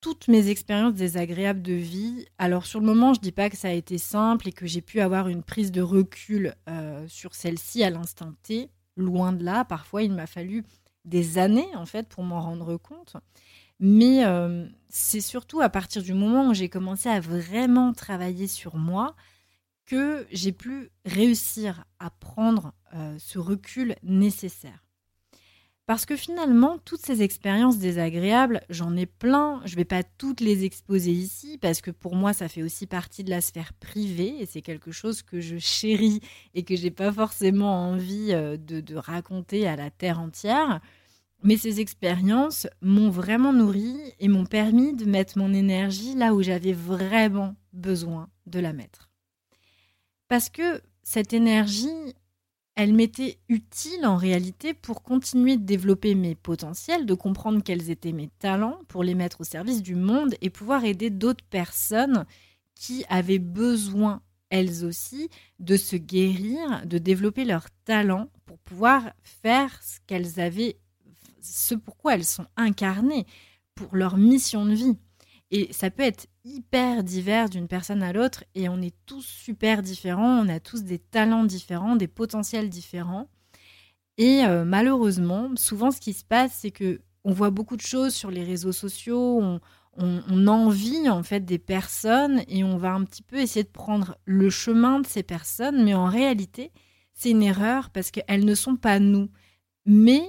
[0.00, 3.68] toutes mes expériences désagréables de vie, alors sur le moment, je dis pas que ça
[3.68, 7.82] a été simple et que j'ai pu avoir une prise de recul euh, sur celle-ci
[7.84, 9.64] à l'instant T, loin de là.
[9.64, 10.64] Parfois, il m'a fallu
[11.04, 13.16] des années en fait pour m'en rendre compte.
[13.80, 18.76] Mais euh, c'est surtout à partir du moment où j'ai commencé à vraiment travailler sur
[18.76, 19.16] moi
[19.86, 24.84] que j'ai pu réussir à prendre euh, ce recul nécessaire.
[25.90, 29.60] Parce que finalement, toutes ces expériences désagréables, j'en ai plein.
[29.64, 32.86] Je ne vais pas toutes les exposer ici parce que pour moi, ça fait aussi
[32.86, 36.20] partie de la sphère privée et c'est quelque chose que je chéris
[36.54, 40.80] et que j'ai pas forcément envie euh, de, raconter à la terre entière.
[41.42, 46.42] Mais ces expériences m'ont vraiment nourri et m'ont permis de mettre mon énergie là où
[46.42, 49.10] j'avais vraiment besoin de la mettre.
[50.28, 52.14] Parce que cette énergie,
[52.76, 58.12] elle m'était utile en réalité pour continuer de développer mes potentiels, de comprendre quels étaient
[58.12, 62.26] mes talents, pour les mettre au service du monde et pouvoir aider d'autres personnes
[62.74, 69.82] qui avaient besoin, elles aussi, de se guérir, de développer leurs talents pour pouvoir faire
[69.82, 70.78] ce qu'elles avaient
[71.42, 73.26] ce pourquoi elles sont incarnées
[73.74, 74.98] pour leur mission de vie.
[75.50, 79.82] Et ça peut être hyper divers d'une personne à l'autre et on est tous super
[79.82, 83.28] différents, on a tous des talents différents, des potentiels différents.
[84.16, 88.14] Et euh, malheureusement, souvent ce qui se passe, c'est que on voit beaucoup de choses
[88.14, 89.60] sur les réseaux sociaux, on,
[89.96, 94.16] on, envie en fait des personnes et on va un petit peu essayer de prendre
[94.24, 96.72] le chemin de ces personnes, mais en réalité,
[97.12, 99.28] c'est une erreur parce qu'elles ne sont pas nous.
[99.84, 100.22] Mais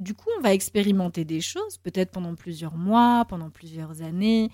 [0.00, 4.50] du coup, on va expérimenter des choses, peut-être pendant plusieurs mois, pendant plusieurs années.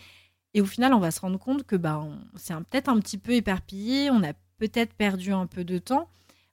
[0.54, 2.02] Et au final, on va se rendre compte que bah,
[2.36, 6.08] c'est peut-être un petit peu éparpillé, on a peut-être perdu un peu de temps,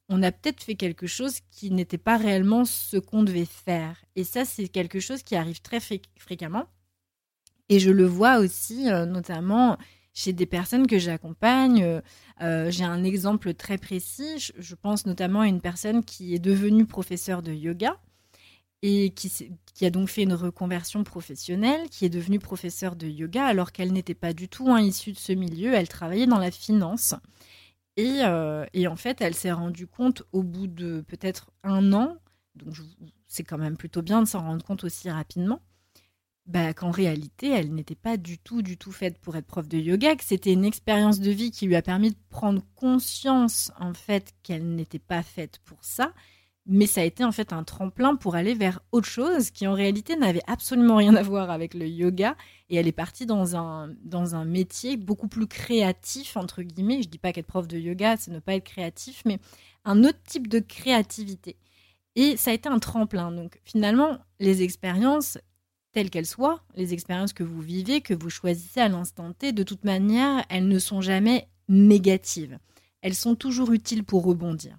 [0.10, 4.04] on a peut-être fait quelque chose qui n'était pas réellement ce qu'on devait faire.
[4.15, 5.80] Et ça, c'est quelque chose qui arrive très
[6.17, 6.65] fréquemment.
[7.69, 9.77] Et je le vois aussi, euh, notamment
[10.13, 11.84] chez des personnes que j'accompagne.
[11.84, 12.01] Euh,
[12.41, 14.51] euh, j'ai un exemple très précis.
[14.58, 17.97] je, pense notamment à une personne qui est devenue professeure de yoga
[18.82, 23.72] et qui, a donc fait une reconversion professionnelle, qui est devenue professeure de yoga alors
[23.72, 27.13] qu'elle n'était pas du tout issue de ce milieu, elle travaillait dans la finance.
[27.98, 32.17] Et, euh, en fait, elle s'est rendue compte au bout de peut-être un an,
[32.56, 32.76] donc
[33.28, 35.62] c'est quand même plutôt bien de s'en rendre compte aussi rapidement,
[36.48, 39.78] bah, qu'en réalité, elle n'était pas du tout, du tout faite pour être prof de
[39.78, 43.94] yoga, que c'était une expérience de vie qui lui a permis de prendre conscience en
[43.94, 46.13] fait qu'elle n'était pas faite pour ça
[46.65, 49.74] mais ça a été en fait un tremplin pour aller vers autre chose qui en
[49.74, 52.36] réalité n'avait absolument rien à voir avec le yoga
[52.69, 57.02] et elle est partie dans un, dans un métier beaucoup plus créatif entre guillemets.
[57.02, 59.39] Je dis pas qu'être prof de yoga c'est ne pas être créatif mais
[59.86, 61.58] un autre type de créativité.
[62.15, 63.32] Et ça a été un tremplin.
[63.32, 65.38] Donc finalement, les expériences,
[65.93, 69.63] telles qu'elles soient, les expériences que vous vivez, que vous choisissez à l'instant T, de
[69.63, 72.60] toute manière, elles ne sont jamais négatives.
[73.02, 74.78] Elles sont toujours utiles pour rebondir.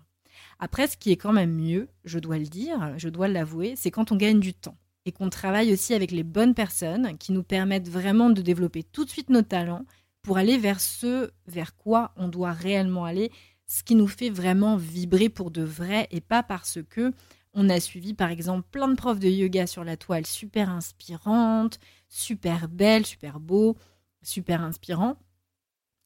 [0.65, 3.91] Après, ce qui est quand même mieux, je dois le dire, je dois l'avouer, c'est
[3.91, 7.43] quand on gagne du temps et qu'on travaille aussi avec les bonnes personnes qui nous
[7.43, 9.85] permettent vraiment de développer tout de suite nos talents
[10.23, 13.33] pour aller vers ce vers quoi on doit réellement aller,
[13.67, 17.13] ce qui nous fait vraiment vibrer pour de vrai et pas parce que
[17.55, 21.81] on a suivi par exemple plein de profs de yoga sur la toile super inspirantes,
[22.09, 23.77] super belles, super beaux,
[24.23, 25.17] super inspirants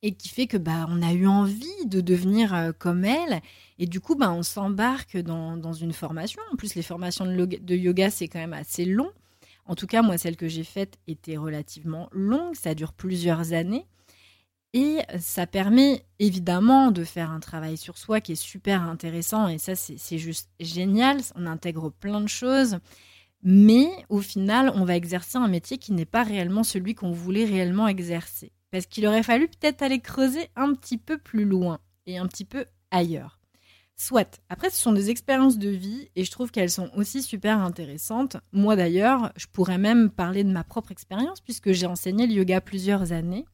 [0.06, 3.40] et qui fait que bah on a eu envie de devenir euh, comme elle.
[3.80, 6.40] Et du coup bah on s'embarque dans, une formation.
[6.52, 9.10] En plus les formations de, yoga c'est quand même assez long.
[9.64, 13.84] En tout cas moi celle que j'ai faite était relativement longue ça dure plusieurs années.
[14.74, 19.48] Et ça permet évidemment de faire un travail sur soi qui est super intéressant.
[19.48, 21.18] Et ça c'est juste génial.
[21.34, 22.78] On intègre plein de choses.
[23.42, 27.44] Mais au final on va exercer un métier qui n'est pas réellement celui qu'on voulait
[27.44, 32.18] réellement exercer parce qu'il aurait fallu peut-être aller creuser un petit peu plus loin et
[32.18, 33.40] un petit peu ailleurs.
[33.96, 34.38] Soit.
[34.50, 38.36] Après, ce sont des expériences de vie et je trouve qu'elles sont aussi super intéressantes.
[38.52, 42.60] Moi d'ailleurs, je pourrais même parler de ma propre expérience puisque j'ai enseigné le yoga
[42.60, 43.46] plusieurs années.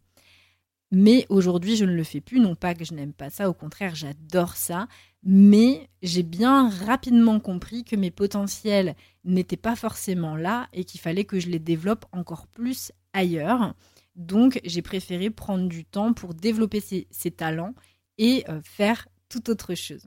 [0.90, 2.40] Mais aujourd'hui, je ne le fais plus.
[2.40, 4.88] Non pas que je n'aime pas ça, au contraire, j'adore ça.
[5.22, 11.26] Mais j'ai bien rapidement compris que mes potentiels n'étaient pas forcément là et qu'il fallait
[11.26, 13.76] que je les développe encore plus ailleurs.
[14.14, 17.74] Donc, j'ai préféré prendre du temps pour développer ces, talents
[18.18, 20.06] et euh, faire tout autre chose.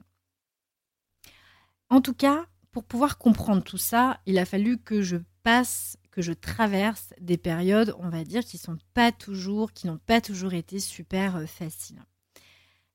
[1.88, 6.22] En tout cas, pour pouvoir comprendre tout ça, il a fallu que je passe, que
[6.22, 10.54] je traverse des périodes, on va dire, qui sont pas toujours, qui n'ont pas toujours
[10.54, 12.02] été super euh, faciles.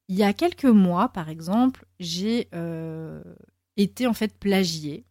[0.07, 3.23] Il y a quelques mois, par exemple, j'ai euh,
[3.77, 5.05] été en fait plagiée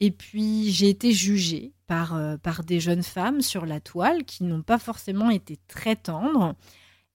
[0.00, 4.44] et puis j'ai été jugée par, euh, par des jeunes femmes sur la toile qui
[4.44, 6.54] n'ont pas forcément été très tendres.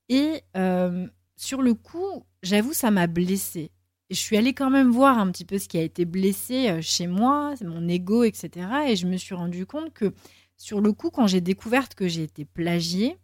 [0.10, 3.72] Et euh, sur le coup, j'avoue, ça m'a blessée.
[4.10, 6.82] je suis allée quand même voir un petit peu ce qui a été blessé euh,
[6.82, 8.50] chez moi, mon ego, etc.
[8.90, 10.14] Et je me suis rendu compte que
[10.58, 13.18] sur le coup, quand j'ai découvert que j'ai été plagiée,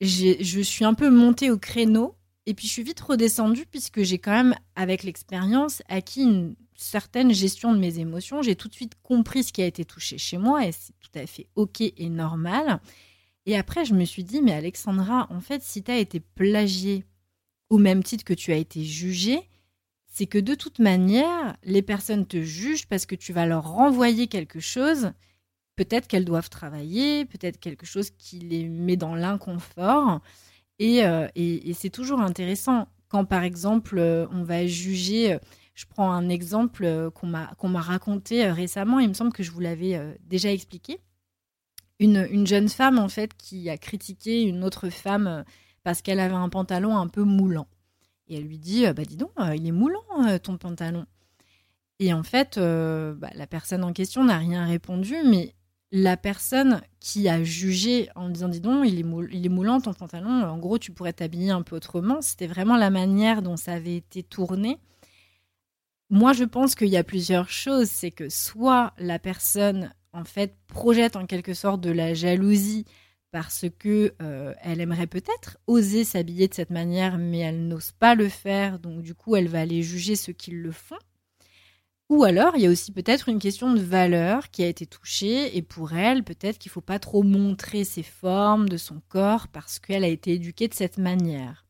[0.00, 4.18] je suis un peu montée au créneau et puis je suis vite redescendue puisque j'ai
[4.18, 8.42] quand même, avec l'expérience, acquis une certaine gestion de mes émotions.
[8.42, 11.10] J'ai tout de suite compris ce qui a été touché chez moi et c'est tout
[11.18, 12.80] à fait OK et normal.
[13.46, 17.04] Et après, je me suis dit, mais Alexandra, en fait, si tu as été plagiée
[17.70, 19.48] au même titre que tu as été jugée,
[20.06, 24.26] c'est que de toute manière, les personnes te jugent parce que tu vas leur renvoyer
[24.26, 25.12] quelque chose.
[25.76, 30.20] Peut-être qu'elles doivent travailler, peut-être quelque chose qui les met dans l'inconfort.
[30.78, 35.38] Et, euh, et c'est toujours intéressant quand, par exemple, euh, on va juger
[35.74, 39.50] je prends un exemple euh, qu'on m'a raconté euh, récemment, il me semble que je
[39.50, 40.98] vous l'avais euh, déjà expliqué.
[41.98, 45.44] Une, jeune femme, en fait, qui a critiqué une autre femme
[45.84, 47.68] parce qu'elle avait un pantalon un peu moulant.
[48.26, 50.02] Et elle lui dit Bah, dis donc, il est moulant
[50.42, 51.06] ton pantalon.
[52.00, 55.54] Et en fait, bah, la personne en question n'a rien répondu, mais
[55.92, 59.94] la personne qui a jugé en disant Dis donc, il est, il est moulant ton
[59.94, 63.74] pantalon, en gros, tu pourrais t'habiller un peu autrement, c'était vraiment la manière dont ça
[63.74, 64.80] avait été tourné
[66.12, 67.88] moi, je pense qu'il y a plusieurs choses.
[67.88, 72.84] C'est que soit la personne, en fait, projette en quelque sorte de la jalousie
[73.30, 78.14] parce que euh, elle aimerait peut-être oser s'habiller de cette manière, mais elle n'ose pas
[78.14, 80.98] le faire, donc du coup, elle va aller juger ceux qui le font.
[82.10, 85.56] Ou alors, il y a aussi peut-être une question de valeur qui a été touchée,
[85.56, 89.48] et pour elle, peut-être qu'il ne faut pas trop montrer ses formes de son corps
[89.48, 91.64] parce qu'elle a été éduquée de cette manière.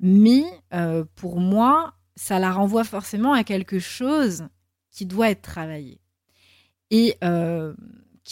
[0.00, 0.42] Mais
[0.74, 4.48] euh, pour moi, ça la renvoie forcément à quelque chose
[4.90, 6.00] qui doit être travaillé.
[6.90, 7.74] Et euh,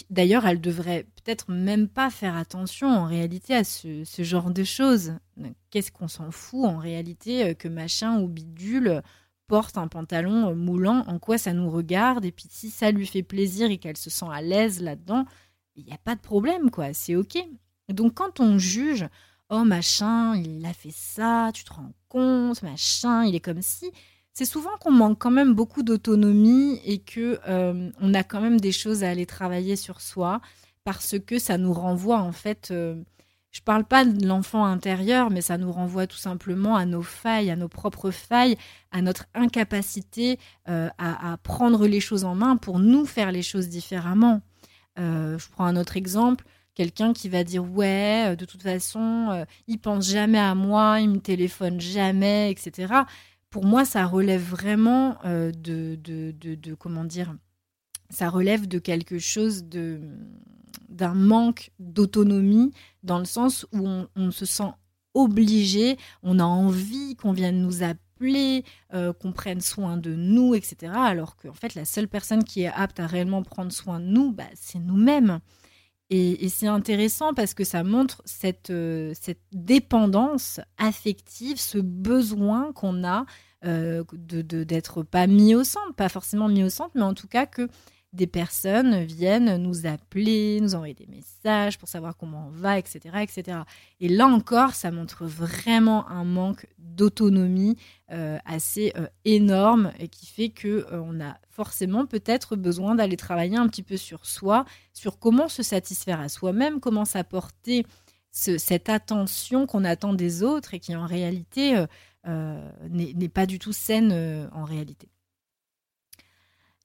[0.09, 5.13] d'ailleurs, elle devrait peut-être même pas faire attention en réalité à ce, genre de choses.
[5.69, 9.01] Qu'est-ce qu'on s'en fout en réalité euh, que machin ou bidule
[9.47, 13.07] porte un pantalon euh, moulant, en quoi ça nous regarde, et puis si ça lui
[13.07, 15.23] fait plaisir et qu'elle se sent à l'aise là-dedans,
[15.75, 17.37] il n'y a pas de problème, quoi, c'est ok.
[17.87, 19.07] Donc quand on juge,
[19.49, 23.91] oh machin, il a fait ça, tu te rends compte, machin, il est comme si.
[24.33, 28.59] C'est souvent qu'on manque quand même beaucoup d'autonomie et que euh, on a quand même
[28.59, 30.41] des choses à aller travailler sur soi
[30.83, 32.69] parce que ça nous renvoie en fait.
[32.71, 33.01] Euh,
[33.49, 37.49] je parle pas de l'enfant intérieur, mais ça nous renvoie tout simplement à nos failles,
[37.49, 38.57] à nos propres failles,
[38.91, 40.37] à notre incapacité
[40.69, 44.41] euh, à, à, prendre les choses en main pour nous faire les choses différemment.
[44.97, 46.45] je prends un autre exemple
[46.77, 50.99] quelqu'un qui va dire ouais, euh, de toute façon, euh, il pense jamais à moi,
[51.01, 52.93] il me téléphone jamais, etc.
[53.49, 57.35] pour moi, ça relève vraiment de, de, de, comment dire,
[58.11, 59.99] ça relève de quelque chose de
[60.89, 62.71] d'un manque d'autonomie
[63.03, 64.71] dans le sens où on, se sent
[65.13, 68.63] obligé, on a envie qu'on vienne nous appeler,
[68.93, 70.93] euh, qu'on prenne soin de nous, etc.
[70.95, 74.31] Alors qu'en fait, la seule personne qui est apte à réellement prendre soin de nous,
[74.31, 75.39] bah, c'est nous-mêmes.
[76.09, 79.13] Et, c'est intéressant parce que ça montre cette, euh,
[79.51, 83.25] dépendance affective, ce besoin qu'on a
[83.65, 87.27] euh, de d'être pas mis au centre, pas forcément mis au centre, mais en tout
[87.27, 87.67] cas que
[88.13, 93.17] des personnes viennent nous appeler, nous envoyer des messages pour savoir comment on va, etc.
[93.21, 93.59] etc.
[93.99, 97.77] Et là encore, ça montre vraiment un manque d'autonomie
[98.11, 103.17] euh, assez euh, énorme et qui fait que euh, on a forcément peut-être besoin d'aller
[103.17, 107.85] travailler un petit peu sur soi, sur comment se satisfaire à soi-même, comment s'apporter
[108.31, 111.83] cette attention qu'on attend des autres et qui en réalité
[112.23, 114.11] n'est pas du tout saine
[114.53, 115.09] en réalité.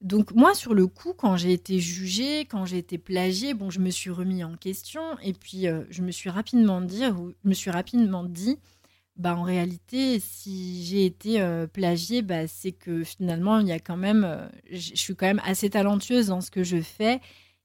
[0.02, 3.78] Donc moi, sur le coup, quand j'ai été jugée, quand j'ai été plagiée, bon, je
[3.78, 7.54] me suis remis en question et puis euh, je me suis rapidement dit, je me
[7.54, 8.58] suis rapidement dit,
[9.16, 13.78] bah en réalité, si j'ai été euh, plagiée, bah, c'est que finalement, il y a
[13.78, 17.20] quand même, euh, je suis quand même assez talentueuse dans ce que je fais.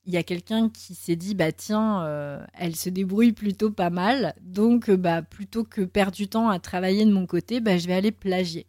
[0.05, 4.35] Il y a quelqu'un qui s'est dit, bah tiens, elle se débrouille plutôt pas mal,
[4.41, 7.93] donc bah plutôt que perdre du temps à travailler de mon côté, bah je vais
[7.93, 8.67] aller plagier.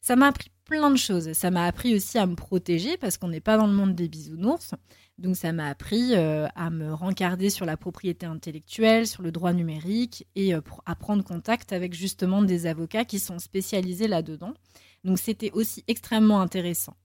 [0.00, 1.32] Ça m'a pris plein de choses.
[1.32, 4.08] Ça m'a appris aussi à me protéger parce qu'on n'est pas dans le monde des
[4.08, 4.74] bisounours.
[5.18, 9.54] Donc ça m'a appris euh, à me rencarder sur la propriété intellectuelle, sur le droit
[9.54, 14.52] numérique et euh, à prendre contact avec justement des avocats qui sont spécialisés là-dedans.
[15.04, 16.96] Donc c'était aussi extrêmement intéressant.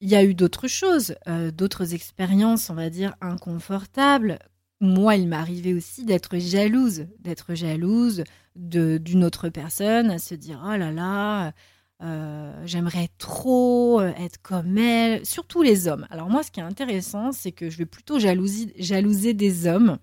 [0.00, 4.38] Il y a eu d'autres choses, euh, d'autres expériences, on va dire, inconfortables.
[4.80, 8.24] Moi, il arrivé aussi d'être jalouse, d'être jalouse
[8.54, 11.52] d'une autre personne, à se dire, oh là là,
[12.02, 16.06] euh, j'aimerais trop euh, être comme elle, surtout les hommes.
[16.10, 19.98] Alors moi, ce qui est intéressant, c'est que je vais plutôt jalouser des hommes.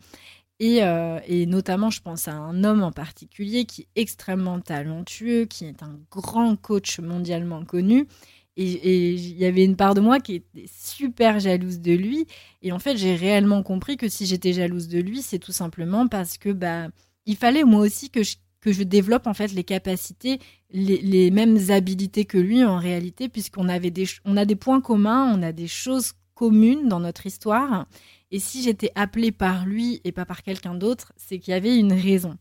[0.60, 5.46] Et, euh, et, notamment, je pense à un homme en particulier qui est extrêmement talentueux,
[5.46, 8.08] qui est un grand coach mondialement connu.
[8.56, 12.28] Et il y avait une part de moi qui était super jalouse de lui.
[12.62, 16.08] Et en fait, j'ai réellement compris que si j'étais jalouse de lui, c'est tout simplement
[16.08, 16.88] parce que bah,
[17.26, 20.40] il fallait moi aussi que je que je développe en fait les capacités,
[20.72, 25.38] les, mêmes habilités que lui en réalité, puisqu'on avait des, on a des points communs,
[25.38, 27.88] on a des choses communes dans notre histoire.
[28.32, 31.78] Et si j'étais appelée par lui et pas par quelqu'un d'autre, c'est qu'il y avait
[31.78, 32.38] une raison.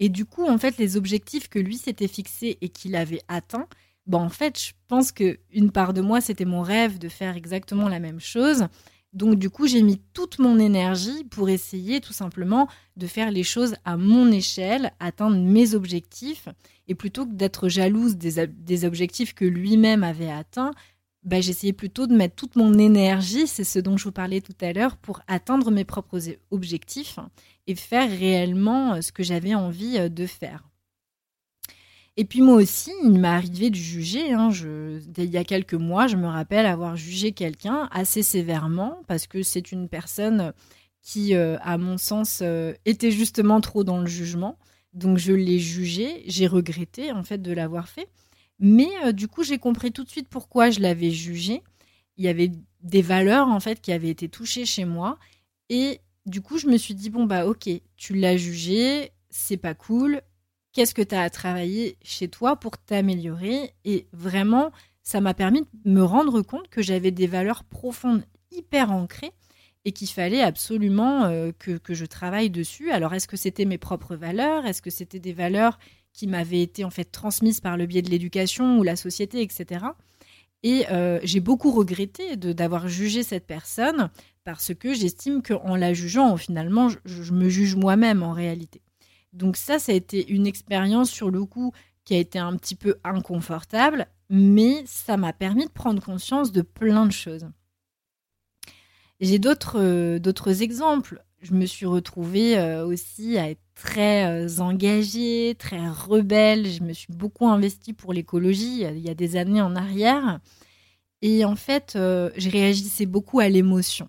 [0.00, 3.68] Et du coup, en fait, les objectifs que lui s'était fixés et qu'il avait atteints,
[4.08, 7.36] ben en fait, je pense que une part de moi, c'était mon rêve de faire
[7.36, 8.66] exactement la même chose.
[9.12, 13.42] Donc du coup, j'ai mis toute mon énergie pour essayer tout simplement de faire les
[13.42, 16.48] choses à mon échelle, atteindre mes objectifs.
[16.88, 20.72] Et plutôt que d'être jalouse des, objectifs que lui-même avait atteints,
[21.24, 24.56] bah, j'essayais plutôt de mettre toute mon énergie, c'est ce dont je vous parlais tout
[24.60, 27.18] à l'heure, pour atteindre mes propres objectifs
[27.66, 30.64] et faire réellement euh, ce que j'avais envie euh, de faire.
[32.16, 34.32] Et puis moi aussi, il m'est arrivé de juger.
[34.32, 34.50] Hein,
[35.16, 39.42] il y a quelques mois, je me rappelle avoir jugé quelqu'un assez sévèrement parce que
[39.42, 40.52] c'est une personne
[41.00, 44.58] qui, euh, à mon sens, euh, était justement trop dans le jugement.
[44.92, 48.08] Donc je l'ai jugé, j'ai regretté en fait de l'avoir fait.
[48.58, 51.62] Mais euh, du coup, j'ai compris tout de suite pourquoi je l'avais jugé.
[52.18, 52.52] Il y avait
[52.82, 55.18] des valeurs en fait qui avaient été touchées chez moi
[55.70, 59.74] et du coup, je me suis dit bon bah OK, tu l'as jugé, c'est pas
[59.74, 60.20] cool,
[60.72, 63.74] qu'est-ce que tu as à travailler chez toi pour t'améliorer?
[63.84, 68.90] Et vraiment, ça m'a permis de me rendre compte que j'avais des valeurs profondes, hyper
[68.90, 69.32] ancrées,
[69.84, 72.90] et qu'il fallait absolument euh, que, je travaille dessus.
[72.90, 74.64] Alors, est-ce que c'était mes propres valeurs?
[74.64, 75.78] Est-ce que c'était des valeurs
[76.12, 79.86] qui m'avaient été en fait transmises par le biais de l'éducation ou la société, etc.
[80.62, 84.10] Et euh, j'ai beaucoup regretté d'avoir jugé cette personne
[84.44, 88.82] parce que j'estime qu'en la jugeant, finalement, je me juge moi-même en réalité.
[89.32, 91.72] Donc ça, ça a été une expérience sur le coup
[92.04, 96.62] qui a été un petit peu inconfortable, mais ça m'a permis de prendre conscience de
[96.62, 97.46] plein de choses.
[99.20, 101.22] J'ai d'autres euh, exemples.
[101.40, 106.68] Je me suis retrouvée euh, aussi à être très euh, engagée, très rebelle.
[106.68, 110.40] Je me suis beaucoup investie pour l'écologie il y a des années en arrière.
[111.22, 114.08] Et en fait, je réagissais beaucoup à l'émotion.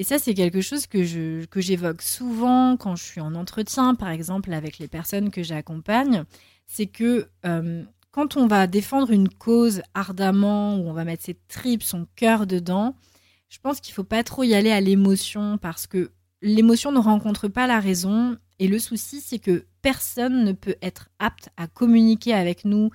[0.00, 3.94] Et ça, c'est quelque chose que je que j'évoque souvent quand je suis en entretien,
[3.94, 6.24] par exemple avec les personnes que j'accompagne,
[6.66, 11.36] c'est que euh, quand on va défendre une cause ardemment, où on va mettre ses
[11.48, 12.96] tripes, son cœur dedans,
[13.50, 17.48] je pense qu'il faut pas trop y aller à l'émotion parce que l'émotion ne rencontre
[17.48, 18.38] pas la raison.
[18.58, 22.88] Et le souci, c'est que personne ne peut être apte à communiquer avec nous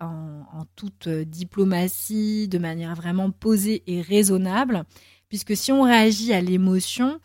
[0.00, 4.84] en, toute diplomatie, de manière vraiment posée et raisonnable,
[5.28, 7.20] puisque si on réagit à l'émotion,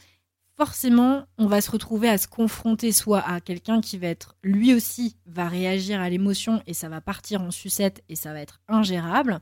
[0.55, 4.73] forcément, on va se retrouver à se confronter soit à quelqu'un qui va être, lui
[4.73, 8.61] aussi, va réagir à l'émotion et ça va partir en sucette et ça va être
[8.67, 9.39] ingérable,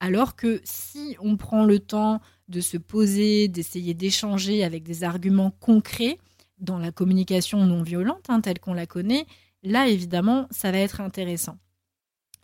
[0.00, 5.52] alors que si on prend le temps de se poser, d'essayer d'échanger avec des arguments
[5.60, 6.18] concrets
[6.58, 9.26] dans la communication non violente, hein, telle qu'on la connaît,
[9.62, 11.58] là, évidemment, ça va être intéressant.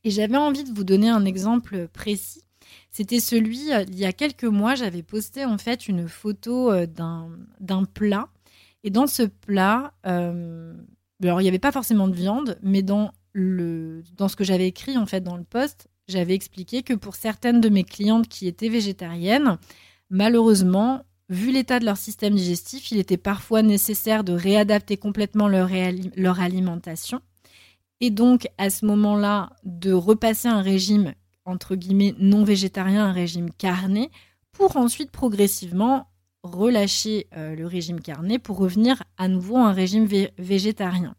[0.05, 2.46] Et j'avais envie de vous donner un exemple précis.
[2.91, 6.87] C'était celui, euh, il y a quelques mois, j'avais posté en fait une photo euh,
[6.87, 8.29] d'un plat.
[8.85, 10.75] Et dans ce plat, euh,
[11.23, 14.69] alors il n'y avait pas forcément de viande, mais dans, le, dans ce que j'avais
[14.69, 18.47] écrit en fait dans le post, j'avais expliqué que pour certaines de mes clientes qui
[18.47, 19.59] étaient végétariennes,
[20.09, 25.69] malheureusement, vu l'état de leur système digestif, il était parfois nécessaire de réadapter complètement leur,
[26.17, 27.21] leur alimentation.
[28.01, 31.15] Et donc, à ce moment-là, de repasser un régime,
[31.47, 34.11] entre guillemets, non végétarien, un régime carné,
[34.53, 36.09] pour ensuite progressivement
[36.43, 40.07] relâcher euh, le régime carné pour revenir à nouveau à un régime
[40.39, 41.15] végétarien.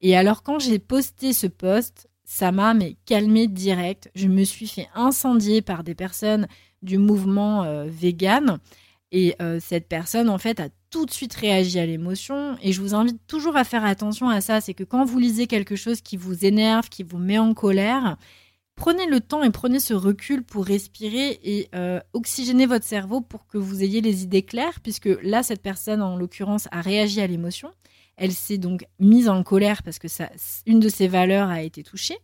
[0.00, 4.10] Et alors, quand j'ai posté ce post, ça m'a mais calmé direct.
[4.14, 6.46] Je me suis fait incendier par des personnes
[6.82, 8.58] du mouvement euh, vegan.
[9.10, 12.56] Et euh, cette personne, en fait, a tout de suite réagi à l'émotion.
[12.62, 14.60] Et je vous invite toujours à faire attention à ça.
[14.60, 18.18] C'est que quand vous lisez quelque chose qui vous énerve, qui vous met en colère,
[18.78, 23.46] prenez le temps et prenez ce recul pour respirer et euh, oxygéner votre cerveau pour
[23.46, 24.80] que vous ayez les idées claires.
[24.80, 27.70] Puisque là, cette personne, en l'occurrence, a réagi à l'émotion.
[28.16, 30.30] Elle s'est donc mise en colère parce que ça,
[30.66, 32.18] une de ses valeurs a été touchée.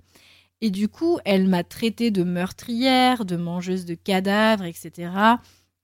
[0.61, 5.11] Et du coup, elle m'a traité de meurtrière, de mangeuse de cadavres, etc.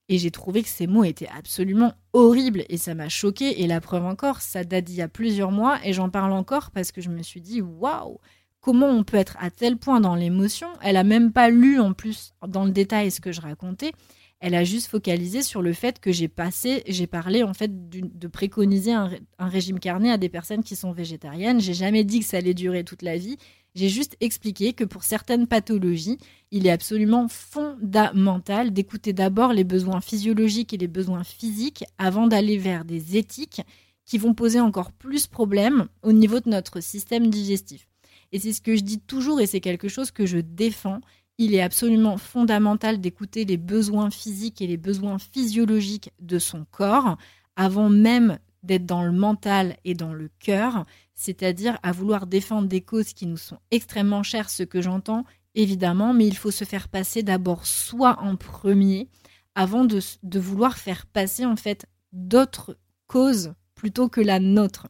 [0.09, 3.63] Et j'ai trouvé que ces mots étaient absolument horribles et ça m'a choqué.
[3.63, 6.71] Et la preuve encore, ça date d'il y a plusieurs mois et j'en parle encore
[6.71, 8.19] parce que je me suis dit waouh,
[8.61, 11.93] comment on peut être à tel point dans l'émotion Elle a même pas lu en
[11.93, 13.93] plus dans le détail ce que je racontais.
[14.41, 18.27] Elle a juste focalisé sur le fait que j'ai passé, j'ai parlé en fait de
[18.27, 21.61] préconiser un, régime carné à des personnes qui sont végétariennes.
[21.61, 23.37] J'ai jamais dit que ça allait durer toute la vie.
[23.75, 26.17] J'ai juste expliqué que pour certaines pathologies,
[26.51, 32.57] il est absolument fondamental d'écouter d'abord les besoins physiologiques et les besoins physiques avant d'aller
[32.57, 33.61] vers des éthiques
[34.07, 37.90] qui vont poser encore plus problème au niveau de notre système digestif.
[38.33, 41.01] Et c'est ce que je dis toujours et c'est quelque chose que je défends
[41.41, 47.17] il est absolument fondamental d'écouter les besoins physiques et les besoins physiologiques de son corps
[47.57, 52.83] avant même d'être dans le mental et dans le cœur, c'est-à-dire à vouloir défendre des
[52.83, 55.25] causes qui nous sont extrêmement chères, ce que j'entends
[55.55, 59.09] évidemment, mais il faut se faire passer d'abord soi en premier
[59.55, 59.99] avant de,
[60.39, 62.77] vouloir faire passer en fait d'autres
[63.07, 64.89] causes plutôt que la nôtre.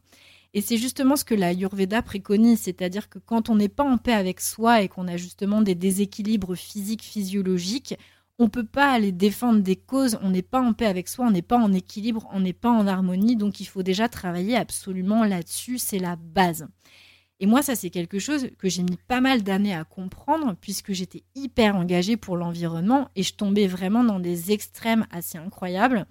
[0.53, 3.98] Et c'est justement ce que la Yurveda préconise, c'est-à-dire que quand on n'est pas en
[3.98, 7.96] paix avec soi et qu'on a justement des déséquilibres physiques, physiologiques,
[8.40, 11.26] on ne peut pas aller défendre des causes, on n'est pas en paix avec soi,
[11.26, 14.57] on n'est pas en équilibre, on n'est pas en harmonie, donc il faut déjà travailler
[14.57, 16.66] absolument là-dessus, c'est la base.
[17.38, 20.92] Et moi, ça, c'est quelque chose que j'ai mis pas mal d'années à comprendre, puisque
[20.92, 26.07] j'étais hyper engagée pour l'environnement et je tombais vraiment dans des extrêmes assez incroyables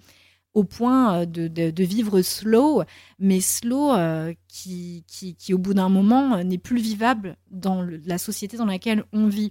[0.54, 2.82] au point euh, de, vivre slow,
[3.18, 8.18] mais slow euh, qui, qui, au bout d'un moment, euh, n'est plus vivable dans la
[8.18, 9.50] société dans laquelle on vit.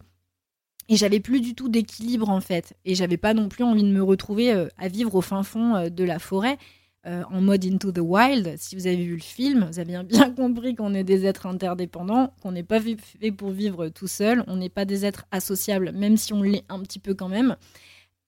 [0.90, 2.76] Et j'avais plus du tout d'équilibre en fait.
[2.84, 6.04] Et j'avais pas non plus envie de me retrouver à vivre au fin fond de
[6.04, 6.58] la forêt.
[7.06, 8.56] en mode Into the Wild.
[8.58, 12.34] Si vous avez vu le film, vous avez bien compris qu'on est des êtres interdépendants,
[12.42, 16.18] qu'on n'est pas fait pour vivre tout seul, on n'est pas des êtres associables, même
[16.18, 17.56] si on l'est un petit peu quand même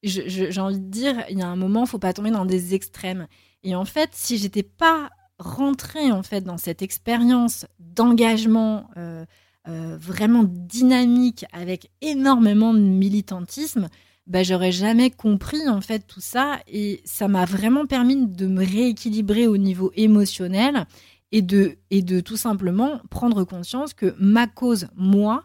[0.04, 3.28] j'ai envie de dire, il y a un moment, faut pas tomber dans des extrêmes.
[3.64, 9.26] Et en fait, si j'étais pas rentrée en fait dans cette expérience d'engagement euh,
[9.68, 13.90] euh, vraiment dynamique avec énormément de militantisme,
[14.28, 18.66] bah, j'aurais jamais compris en fait tout ça et ça m'a vraiment permis de me
[18.66, 20.86] rééquilibrer au niveau émotionnel
[21.32, 25.44] et de, et de tout simplement prendre conscience que ma cause, moi,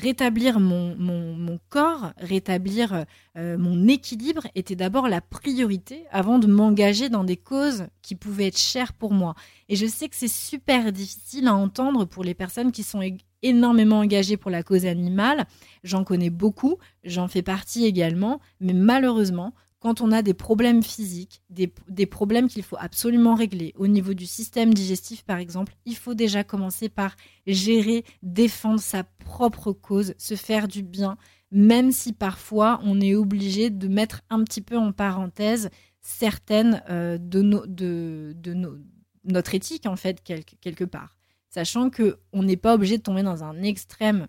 [0.00, 3.04] rétablir mon, mon, corps, rétablir
[3.36, 8.48] euh, mon équilibre était d'abord la priorité avant de m'engager dans des causes qui pouvaient
[8.48, 9.34] être chères pour moi.
[9.68, 13.02] Et je sais que c'est super difficile à entendre pour les personnes qui sont
[13.42, 15.46] énormément engagées pour la cause animale.
[15.84, 21.42] J'en connais beaucoup, j'en fais partie également, mais malheureusement, quand on a des problèmes physiques,
[21.48, 26.14] des, problèmes qu'il faut absolument régler au niveau du système digestif par exemple, il faut
[26.14, 27.16] déjà commencer par
[27.46, 31.16] gérer, défendre sa propre cause, se faire du bien,
[31.50, 35.70] même si parfois on est obligé de mettre un petit peu en parenthèse
[36.02, 38.82] certaines euh, de, de,
[39.24, 41.16] notre éthique en fait quelque, part,
[41.48, 44.28] sachant que on n'est pas obligé de tomber dans un extrême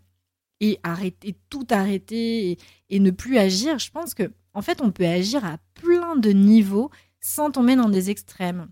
[0.61, 2.57] et arrêter, tout arrêter
[2.89, 3.79] et, ne plus agir.
[3.79, 6.89] Je pense que, en fait, on peut agir à plein de niveaux
[7.19, 8.69] sans tomber dans des extrêmes.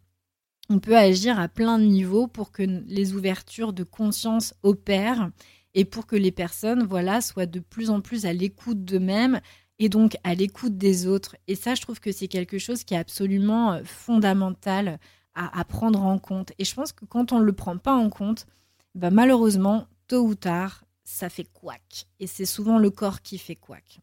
[0.69, 5.31] On peut agir à plein de niveaux pour que les ouvertures de conscience opèrent
[5.73, 9.39] et pour que les personnes, voilà, soient de plus en plus à l'écoute d'eux-mêmes
[9.79, 11.35] et donc à l'écoute des autres.
[11.47, 14.99] Et ça, je trouve que c'est quelque chose qui est absolument euh, fondamental
[15.35, 16.51] à, prendre en compte.
[16.59, 18.45] Et je pense que quand on ne le prend pas en compte,
[18.93, 22.07] bah, malheureusement, tôt ou tard, ça fait couac.
[22.19, 24.01] Et c'est souvent le corps qui fait couac.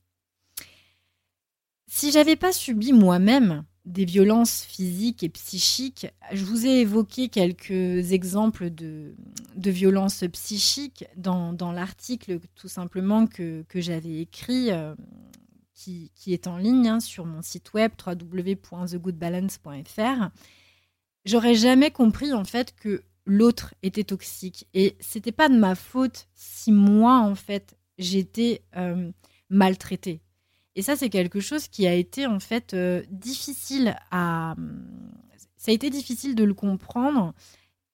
[1.88, 8.12] Si j'avais pas subi moi-même des violences physiques et psychiques, je vous ai évoqué quelques
[8.12, 9.14] exemples de,
[9.56, 14.96] violences psychiques dans, l'article tout simplement que, j'avais écrit, euh,
[15.74, 20.30] qui, qui, est en ligne hein, sur mon site web www.thegoodbalance.fr.
[21.24, 24.66] J'aurais jamais compris en fait que l'autre était toxique.
[24.74, 29.10] Et c'était pas de ma faute si moi, en fait, j'étais euh,
[29.50, 30.20] maltraitée.
[30.76, 34.54] Et ça, c'est quelque chose qui a été, en fait, euh, difficile à.
[35.56, 37.34] Ça a été difficile de le comprendre.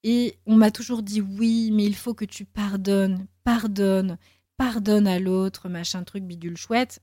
[0.05, 4.18] Et on m'a toujours dit oui, mais il faut que tu pardonnes, pardonne,
[4.57, 7.01] pardonne à l'autre, machin truc bidule chouette.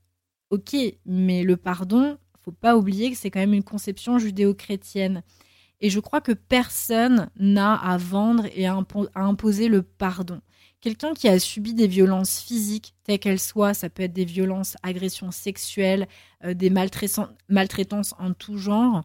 [0.50, 0.76] Ok,
[1.06, 5.22] mais le pardon, faut pas oublier que c'est quand même une conception judéo-chrétienne.
[5.80, 8.78] Et je crois que personne n'a à vendre et à,
[9.14, 10.40] imposer le pardon.
[10.80, 14.76] Quelqu'un qui a subi des violences physiques, telles qu'elles soient, ça peut être des violences,
[14.82, 16.08] agressions sexuelles,
[16.44, 19.04] euh, des maltraitances en tout genre,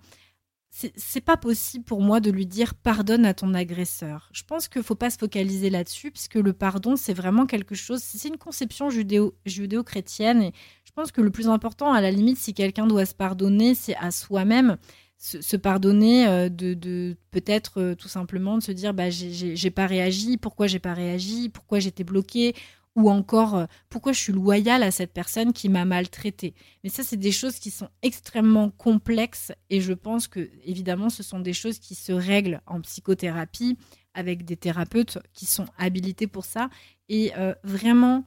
[0.98, 4.30] c'est pas possible pour moi de lui dire pardonne à ton agresseur.
[4.34, 8.02] Je pense qu'il faut pas se focaliser là-dessus, puisque le pardon, c'est vraiment quelque chose,
[8.04, 10.42] c'est une conception judéo-chrétienne.
[10.42, 10.54] et
[10.84, 13.96] je pense que le plus important, à la limite, si quelqu'un doit se pardonner, c'est
[13.96, 14.78] à soi-même
[15.18, 20.38] se, pardonner euh, de, peut-être euh, tout simplement de se dire bah j'ai pas réagi,
[20.38, 22.54] pourquoi j'ai pas réagi, pourquoi j'étais bloqué
[22.96, 26.54] ou encore euh, pourquoi je suis loyale à cette personne qui m'a maltraité.
[26.84, 31.24] Mais ça c'est des choses qui sont extrêmement complexes et je pense que évidemment ce
[31.24, 33.78] sont des choses qui se règlent en psychothérapie
[34.14, 36.70] avec des thérapeutes qui sont habilités pour ça
[37.10, 38.26] et vraiment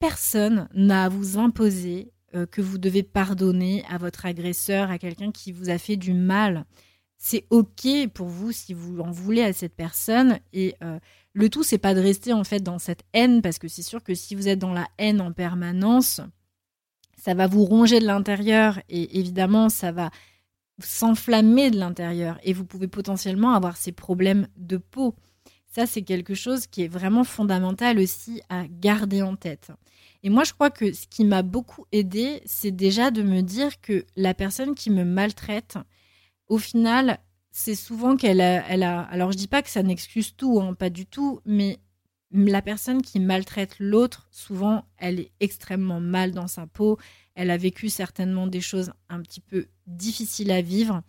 [0.00, 5.32] personne n'a à vous imposer euh, que vous devez pardonner à votre agresseur, à quelqu'un
[5.32, 6.64] qui vous a fait du mal.
[7.18, 10.38] C'est ok pour vous si vous en voulez à cette personne.
[10.52, 10.98] Et euh,
[11.32, 14.02] le tout, c'est pas de rester en fait dans cette haine, parce que c'est sûr
[14.02, 16.20] que si vous êtes dans la haine en permanence,
[17.16, 20.10] ça va vous ronger de l'intérieur et évidemment, ça va
[20.82, 25.14] s'enflammer de l'intérieur et vous pouvez potentiellement avoir ces problèmes de peau.
[25.66, 29.70] Ça, c'est quelque chose qui est vraiment fondamental aussi à garder en tête.
[30.22, 33.80] Et moi, je crois que ce qui m'a beaucoup aidé, c'est déjà de me dire
[33.80, 35.78] que la personne qui me maltraite,
[36.48, 37.18] au final,
[37.50, 39.00] c'est souvent qu'elle a, elle a.
[39.02, 41.78] Alors, je dis pas que ça n'excuse tout, hein, pas du tout, mais
[42.32, 46.98] la personne qui maltraite l'autre, souvent, elle est extrêmement mal dans sa peau.
[47.34, 51.02] Elle a vécu certainement des choses un petit peu difficiles à vivre.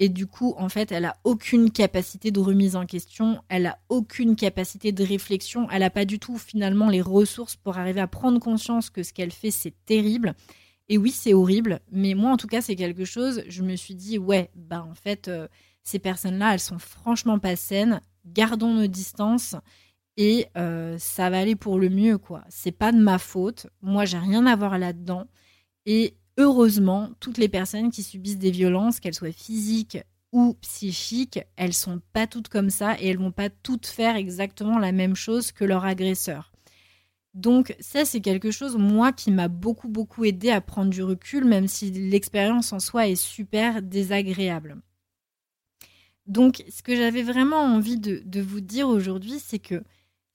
[0.00, 3.78] Et du coup, en fait, elle a aucune capacité de remise en question, elle a
[3.88, 8.06] aucune capacité de réflexion, elle n'a pas du tout finalement les ressources pour arriver à
[8.06, 10.34] prendre conscience que ce qu'elle fait, c'est terrible.
[10.88, 13.96] Et oui, c'est horrible, mais moi, en tout cas, c'est quelque chose, je me suis
[13.96, 15.48] dit, ouais, bah en fait, euh,
[15.82, 19.56] ces personnes-là, elles sont franchement pas saines, gardons nos distances
[20.16, 22.44] et euh, ça va aller pour le mieux, quoi.
[22.48, 25.26] C'est pas de ma faute, moi, j'ai rien à voir là-dedans.
[25.86, 29.98] Et heureusement, toutes les personnes qui subissent des violences, qu'elles soient physiques
[30.32, 34.78] ou psychiques, elles sont pas toutes comme ça et elles vont pas toutes faire exactement
[34.78, 36.52] la même chose que leur agresseur.
[37.34, 41.44] Donc ça, c'est quelque chose, moi, qui m'a beaucoup, beaucoup aidé à prendre du recul,
[41.44, 44.80] même si l'expérience en soi est super désagréable.
[46.26, 49.82] Donc ce que j'avais vraiment envie de, de vous dire aujourd'hui, c'est que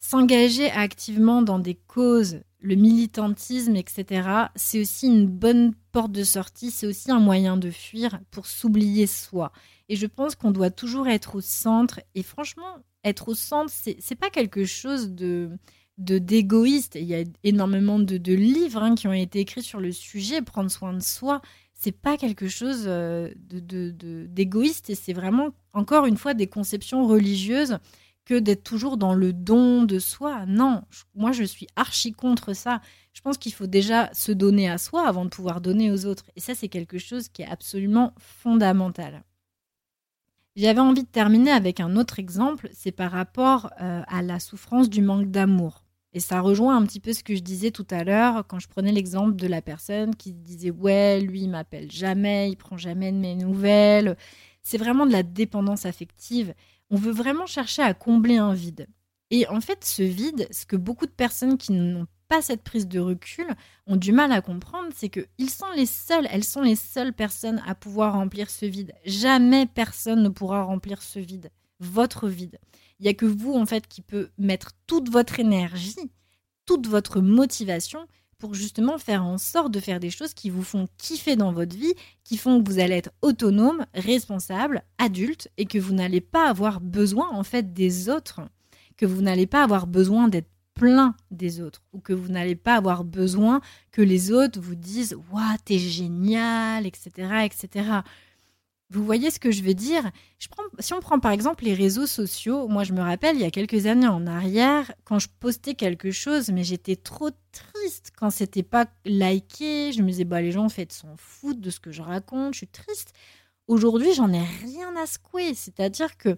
[0.04, 6.72] s'engager activement dans des causes le militantisme, etc., c'est aussi une bonne porte de sortie,
[6.72, 9.54] c'est aussi un moyen de fuir pour s'oublier soi.
[9.88, 12.02] Et je pense qu'on doit toujours être au centre.
[12.16, 15.50] Et franchement, être au centre, c'est, pas quelque chose de
[15.98, 16.96] de d'égoïste.
[16.96, 20.42] Il y a énormément de, livres hein, qui ont été écrits sur le sujet.
[20.42, 21.42] Prendre soin de soi,
[21.74, 24.90] c'est pas quelque chose euh, de, de, d'égoïste.
[24.90, 27.78] Et c'est vraiment, encore une fois, des conceptions religieuses
[28.26, 30.46] que d'être toujours dans le don de soi.
[30.46, 30.84] Non,
[31.16, 32.82] moi je suis archi contre ça.
[33.14, 36.26] Je pense qu'il faut déjà se donner à soi avant de pouvoir donner aux autres.
[36.36, 39.24] Et ça, c'est quelque chose qui est absolument fondamental.
[40.56, 44.90] J'avais envie de terminer avec un autre exemple, c'est par rapport euh, à la souffrance
[44.90, 45.84] du manque d'amour.
[46.14, 48.68] Et ça rejoint un petit peu ce que je disais tout à l'heure quand je
[48.68, 53.12] prenais l'exemple de la personne qui disait ouais, lui il m'appelle jamais, il prend jamais
[53.12, 54.16] de mes nouvelles.
[54.62, 56.54] C'est vraiment de la dépendance affective
[56.90, 58.88] on veut vraiment chercher à combler un vide.
[59.32, 62.88] Et en fait, ce vide, ce que beaucoup de personnes qui n'ont pas cette prise
[62.88, 63.48] de recul
[63.88, 65.90] ont du mal à comprendre, c'est que ils sont les
[66.30, 68.94] elles sont les seules personnes à pouvoir remplir ce vide.
[69.06, 72.60] Jamais personne ne pourra remplir ce vide, votre vide.
[73.00, 76.12] Il y a que vous en fait qui peut mettre toute votre énergie,
[76.66, 78.08] toute votre motivation
[78.38, 81.76] pour justement faire en sorte de faire des choses qui vous font kiffer dans votre
[81.76, 86.50] vie, qui font que vous allez être autonome, responsable, adulte et que vous n'allez pas
[86.50, 88.42] avoir besoin en fait des autres,
[88.98, 92.76] que vous n'allez pas avoir besoin d'être plein des autres ou que vous n'allez pas
[92.76, 93.62] avoir besoin
[93.92, 98.00] que les autres vous disent waouh t'es génial etc etc
[98.94, 100.12] vous voyez ce que je veux dire?
[100.80, 103.52] Si on prend par exemple les réseaux sociaux, moi je me rappelle il y a
[103.52, 108.64] quelques années en arrière, quand je postais quelque chose, mais j'étais trop triste quand c'était
[108.64, 109.92] pas liké.
[109.92, 112.54] Je me disais, bah les gens en fait s'en foutent de ce que je raconte,
[112.54, 113.14] je suis triste.
[113.68, 115.54] Aujourd'hui, j'en ai rien à secouer.
[115.56, 116.38] C'est-à-dire que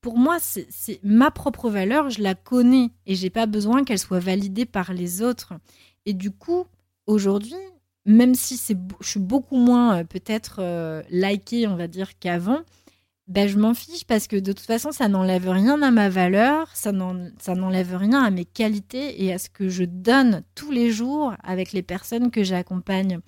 [0.00, 4.20] pour moi, c'est ma propre valeur, je la connais et j'ai pas besoin qu'elle soit
[4.20, 5.54] validée par les autres.
[6.06, 6.66] Et du coup,
[7.06, 7.56] aujourd'hui,
[8.08, 12.60] même si je suis beaucoup moins euh, peut-être euh, likée, on va dire, qu'avant,
[13.26, 16.70] ben, je m'en fiche parce que de toute façon, ça n'enlève rien à ma valeur,
[16.74, 21.34] ça n'enlève rien à mes qualités et à ce que je donne tous les jours
[21.44, 23.20] avec les personnes que j'accompagne.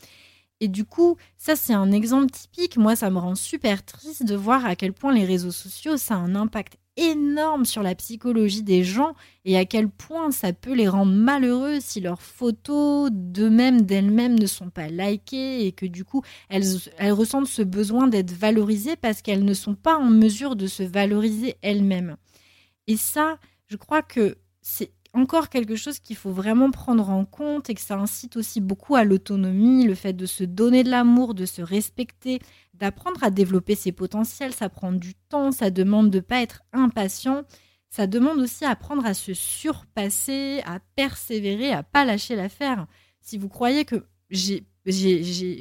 [0.60, 2.78] Et du coup, ça c'est un exemple typique.
[2.78, 6.14] Moi, ça me rend super triste de voir à quel point les réseaux sociaux, ça
[6.14, 9.14] a un impact énorme sur la psychologie des gens
[9.44, 14.46] et à quel point ça peut les rendre malheureux si leurs photos d'eux-mêmes, d'elles-mêmes ne
[14.46, 16.64] sont pas likées et que du coup elles,
[16.98, 20.82] elles ressentent ce besoin d'être valorisées parce qu'elles ne sont pas en mesure de se
[20.82, 22.16] valoriser elles-mêmes.
[22.86, 27.70] Et ça, je crois que c'est encore quelque chose qu'il faut vraiment prendre en compte
[27.70, 31.34] et que ça incite aussi beaucoup à l'autonomie, le fait de se donner de l'amour,
[31.34, 32.38] de se respecter,
[32.80, 34.52] d'apprendre à développer ses potentiels.
[34.52, 37.44] Ça prend du temps, ça demande de ne pas être impatient.
[37.90, 42.86] Ça demande aussi à à se surpasser, à persévérer, à pas lâcher l'affaire.
[43.20, 44.64] Si vous croyez que j'ai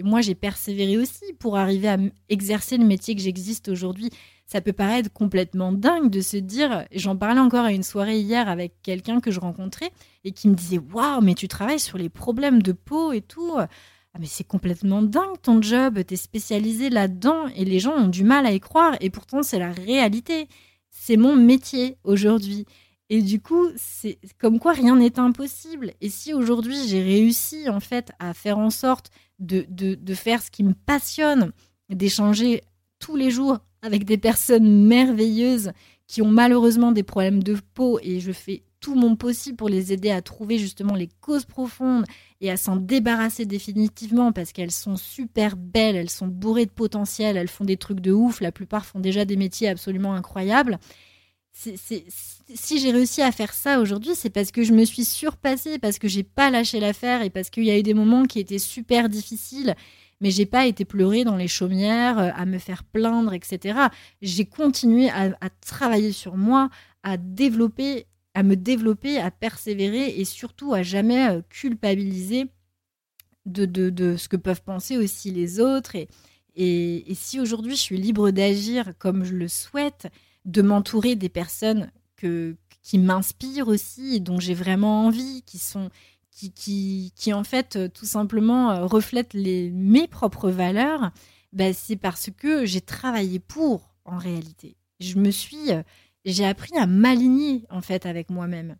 [0.03, 1.97] moi j'ai persévéré aussi pour arriver à
[2.29, 4.11] exercer le métier que j'existe aujourd'hui
[4.49, 8.49] ça peut paraître complètement dingue de se dire, j'en parlais encore à une soirée hier
[8.49, 9.91] avec quelqu'un que je rencontrais
[10.23, 13.57] et qui me disait waouh, mais tu travailles sur les problèmes de peau et tout.
[14.19, 18.25] Mais c'est complètement dingue ton job, tu es spécialisé là-dedans et les gens ont du
[18.25, 20.49] mal à y croire et pourtant c'est la réalité.
[20.89, 22.65] C'est mon métier aujourd'hui.
[23.09, 25.93] Et du coup, c'est comme quoi rien n'est impossible.
[26.01, 29.09] Et si aujourd'hui j'ai réussi en fait à faire en sorte
[29.39, 31.53] de, de, de faire ce qui me passionne,
[31.89, 32.61] d'échanger
[32.99, 35.71] tous les jours avec des personnes merveilleuses
[36.07, 39.93] qui ont malheureusement des problèmes de peau et je fais tout mon possible pour les
[39.93, 42.05] aider à trouver justement les causes profondes
[42.41, 47.37] et à s'en débarrasser définitivement parce qu'elles sont super belles, elles sont bourrées de potentiel,
[47.37, 50.79] elles font des trucs de ouf, la plupart font déjà des métiers absolument incroyables.
[51.53, 55.99] si j'ai réussi à faire ça aujourd'hui, c'est parce que je me suis surpassée, parce
[55.99, 58.59] que j'ai pas lâché l'affaire et parce qu'il y a eu des moments qui étaient
[58.59, 59.75] super difficiles
[60.21, 63.79] mais j'ai pas été pleurer dans les chaumières, euh, à me faire plaindre, etc.
[64.21, 66.69] J'ai continué à, travailler sur moi,
[67.03, 68.05] à développer,
[68.39, 72.45] à me développer, à persévérer et surtout à jamais euh, culpabiliser
[73.45, 75.95] de, de, ce que peuvent penser aussi les autres.
[75.95, 76.07] Et,
[76.55, 80.07] et, si aujourd'hui je suis libre d'agir comme je le souhaite,
[80.45, 85.89] de m'entourer des personnes que, qui m'inspirent aussi et dont j'ai vraiment envie, qui sont,
[86.31, 91.11] qui, qui, en fait euh, tout simplement euh, reflète les, mes propres valeurs,
[91.51, 94.77] bah, c'est parce que j'ai travaillé pour en réalité.
[95.01, 95.71] Je me suis,
[96.25, 98.75] j'ai appris à m'aligner en fait avec moi-même.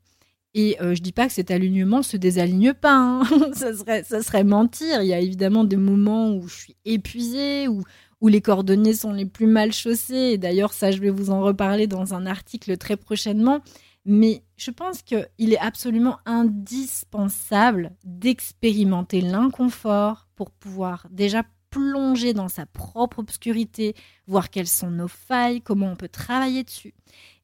[0.55, 3.23] Et je je dis pas que cet alignement se désaligne pas, hein.
[3.53, 5.01] ça, serait, ça serait mentir.
[5.01, 7.83] Il y a évidemment des moments où je suis épuisée, où,
[8.21, 10.37] où les cordonniers sont les plus mal chaussés.
[10.37, 13.61] D'ailleurs, ça, je vais vous en reparler dans un article très prochainement.
[14.05, 22.65] Mais je pense qu'il est absolument indispensable d'expérimenter l'inconfort pour pouvoir déjà plonger dans sa
[22.65, 23.95] propre obscurité,
[24.27, 26.93] voir quelles sont nos failles, comment on peut travailler dessus.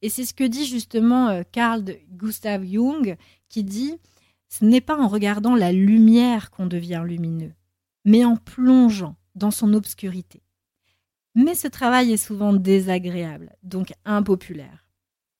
[0.02, 3.16] Et c'est ce que dit justement euh, Carl Gustav Jung,
[3.48, 3.94] qui dit
[4.48, 7.52] Ce n'est pas en regardant la lumière qu'on devient lumineux,
[8.04, 10.42] mais en plongeant dans son obscurité.
[11.34, 14.86] Mais ce travail est souvent désagréable, donc impopulaire.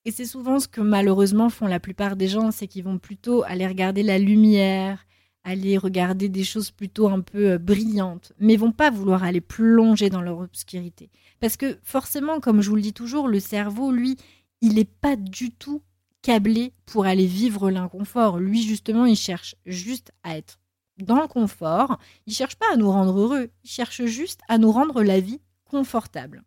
[0.05, 3.43] Et c'est souvent ce que malheureusement font la plupart des gens, c'est qu'ils vont plutôt
[3.43, 5.05] aller regarder la lumière,
[5.47, 10.11] aller regarder des choses plutôt un peu euh, brillantes, mais vont pas vouloir aller plonger
[10.11, 11.09] dans leur obscurité.
[11.40, 14.16] Parce que forcément, comme je vous le dis toujours, le cerveau, lui,
[14.61, 15.82] il n'est pas du tout
[16.20, 18.38] câblé pour aller vivre l'inconfort.
[18.38, 20.59] Lui, justement, il cherche juste à être
[20.99, 21.99] dans le confort.
[22.26, 25.40] Il cherche pas à nous rendre heureux, il cherche juste à nous rendre la vie
[25.64, 26.42] confortable.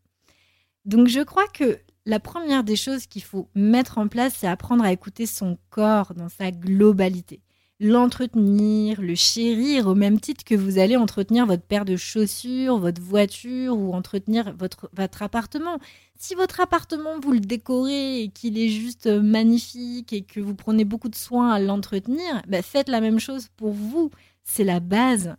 [0.84, 4.84] Donc je crois que la première des choses qu'il faut mettre en place, c'est apprendre
[4.84, 7.41] à écouter son corps dans sa globalité.
[7.80, 13.02] L'entretenir, le chérir au même titre que vous allez entretenir votre paire de chaussures, votre
[13.02, 15.80] voiture ou entretenir votre, votre appartement.
[16.18, 20.84] Si votre appartement, vous le décorez et qu'il est juste magnifique et que vous prenez
[20.84, 24.12] beaucoup de soin à l'entretenir, bah, faites la même chose pour vous.
[24.44, 25.36] C'est la base.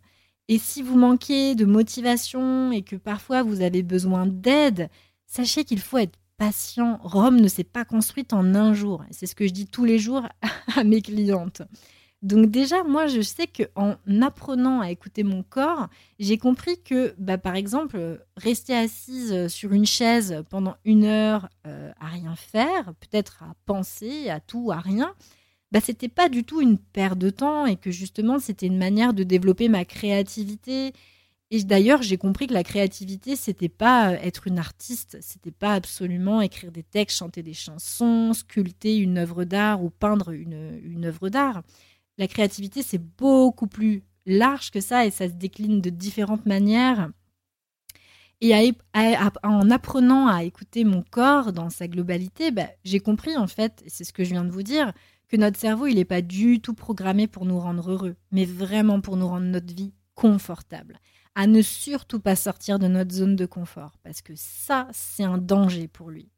[0.47, 4.89] Et si vous manquez de motivation et que parfois vous avez besoin d'aide,
[5.27, 6.99] sachez qu'il faut être patient.
[7.03, 9.03] Rome ne s'est pas construite en un jour.
[9.11, 10.27] C'est ce que je dis tous les jours
[10.75, 11.61] à mes clientes.
[12.21, 15.87] Donc déjà, moi, je sais qu'en apprenant à écouter mon corps,
[16.19, 21.91] j'ai compris que, bah, par exemple, rester assise sur une chaise pendant une heure euh,
[21.99, 25.15] à rien faire, peut-être à penser à tout, à rien,
[25.71, 29.15] bah, c'était pas du tout une perte de temps et que justement, c'était une manière
[29.15, 30.93] de développer ma créativité.
[31.49, 36.39] Et d'ailleurs, j'ai compris que la créativité, c'était pas être une artiste, c'était pas absolument
[36.39, 41.29] écrire des textes, chanter des chansons, sculpter une œuvre d'art ou peindre une, une œuvre
[41.29, 41.63] d'art
[42.21, 47.09] la créativité, c'est beaucoup plus large que ça et ça se décline de différentes manières.
[48.41, 48.53] Et
[49.43, 54.03] en apprenant à écouter mon corps dans sa globalité, bah, j'ai compris en fait, c'est
[54.03, 54.93] ce que je viens de vous dire,
[55.29, 59.01] que notre cerveau, il n'est pas du tout programmé pour nous rendre heureux, mais vraiment
[59.01, 60.99] pour nous rendre notre vie confortable.
[61.33, 65.39] À ne surtout pas sortir de notre zone de confort, parce que ça, c'est un
[65.39, 66.29] danger pour lui.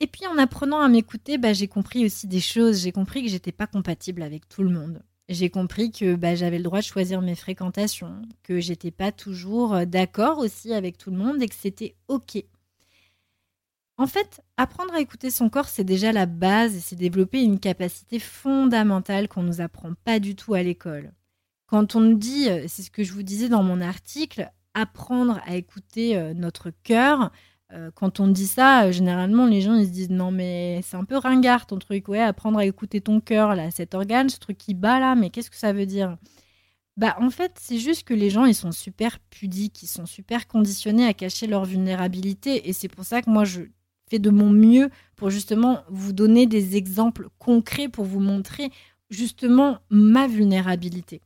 [0.00, 2.82] Et puis en apprenant à m'écouter, bah, j'ai compris aussi des choses.
[2.82, 5.02] J'ai compris que j'étais pas compatible avec tout le monde.
[5.28, 9.74] J'ai compris que bah, j'avais le droit de choisir mes fréquentations, que j'étais pas toujours
[9.74, 12.44] euh, d'accord aussi avec tout le monde et que c'était ok.
[13.98, 17.58] En fait, apprendre à écouter son corps, c'est déjà la base et c'est développer une
[17.58, 21.12] capacité fondamentale qu'on nous apprend pas du tout à l'école.
[21.66, 25.40] Quand on nous dit, euh, c'est ce que je vous disais dans mon article, apprendre
[25.46, 27.32] à écouter euh, notre cœur,
[27.72, 30.96] euh, quand on dit ça, euh, généralement, les gens ils se disent non mais c'est
[30.96, 34.38] un peu ringard ton truc, ouais, apprendre à écouter ton cœur là, cet organe, ce
[34.38, 36.16] truc qui bat là, mais qu'est-ce que ça veut dire?
[36.96, 40.46] Bah en fait, c'est juste que les gens ils sont super pudiques, ils sont super
[40.46, 43.62] conditionnés à cacher leur vulnérabilité, et c'est pour ça que moi je
[44.08, 48.70] fais de mon mieux pour justement vous donner des exemples concrets pour vous montrer
[49.10, 51.20] justement ma vulnérabilité.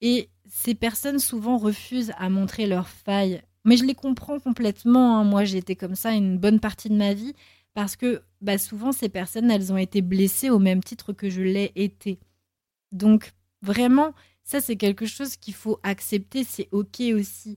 [0.00, 5.18] Et ces personnes souvent refusent à montrer leurs failles mais je les comprends complètement.
[5.18, 5.24] Hein.
[5.24, 7.34] Moi, j'ai été comme ça une bonne partie de ma vie
[7.74, 11.42] parce que bah, souvent, ces personnes, elles ont été blessées au même titre que je
[11.42, 12.18] l'ai été.
[12.90, 13.32] Donc,
[13.62, 14.12] vraiment,
[14.44, 16.44] ça, c'est quelque chose qu'il faut accepter.
[16.44, 17.56] C'est OK aussi.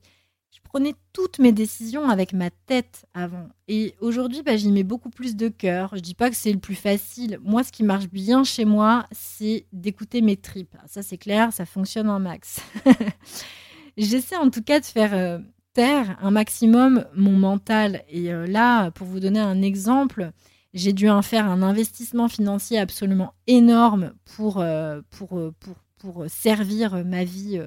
[0.50, 3.48] Je prenais toutes mes décisions avec ma tête avant.
[3.68, 5.94] Et aujourd'hui, bah, j'y mets beaucoup plus de cœur.
[5.94, 7.38] Je dis pas que c'est le plus facile.
[7.42, 10.76] Moi, ce qui marche bien chez moi, c'est d'écouter mes tripes.
[10.86, 12.60] Ça, c'est clair, ça fonctionne en max.
[13.98, 15.42] J'essaie en tout cas de faire
[15.84, 18.02] un maximum mon mental.
[18.08, 20.30] Et euh, là, pour vous donner un exemple,
[20.74, 26.24] j'ai dû en faire un investissement financier absolument énorme pour, euh, pour, euh, pour, pour,
[26.28, 27.60] servir ma vie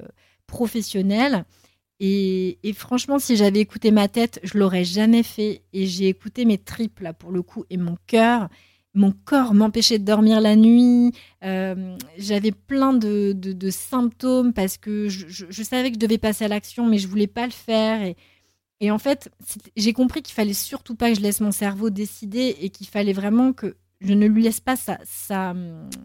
[0.46, 1.44] professionnelle.
[1.98, 5.62] Et, et, franchement, si j'avais écouté ma tête, je l'aurais jamais fait.
[5.72, 8.48] Et j'ai écouté mes tripes, là, pour le coup, et mon cœur
[8.94, 11.12] mon corps m'empêchait de dormir la nuit.
[11.44, 16.86] Euh, j'avais plein de, symptômes parce que je, savais que je devais passer à l'action,
[16.86, 18.02] mais je voulais pas le faire.
[18.02, 18.16] Et,
[18.80, 19.30] et en fait,
[19.76, 23.12] j'ai compris qu'il fallait surtout pas que je laisse mon cerveau décider et qu'il fallait
[23.12, 25.54] vraiment que je ne lui laisse pas sa, sa,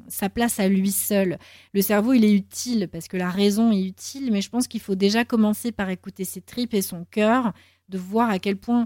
[0.10, 1.40] sa, place à lui seul.
[1.74, 4.82] Le cerveau, il est utile parce que la raison est utile, mais je pense qu'il
[4.82, 7.54] faut déjà commencer par écouter ses tripes et son cœur,
[7.88, 8.86] de voir à quel point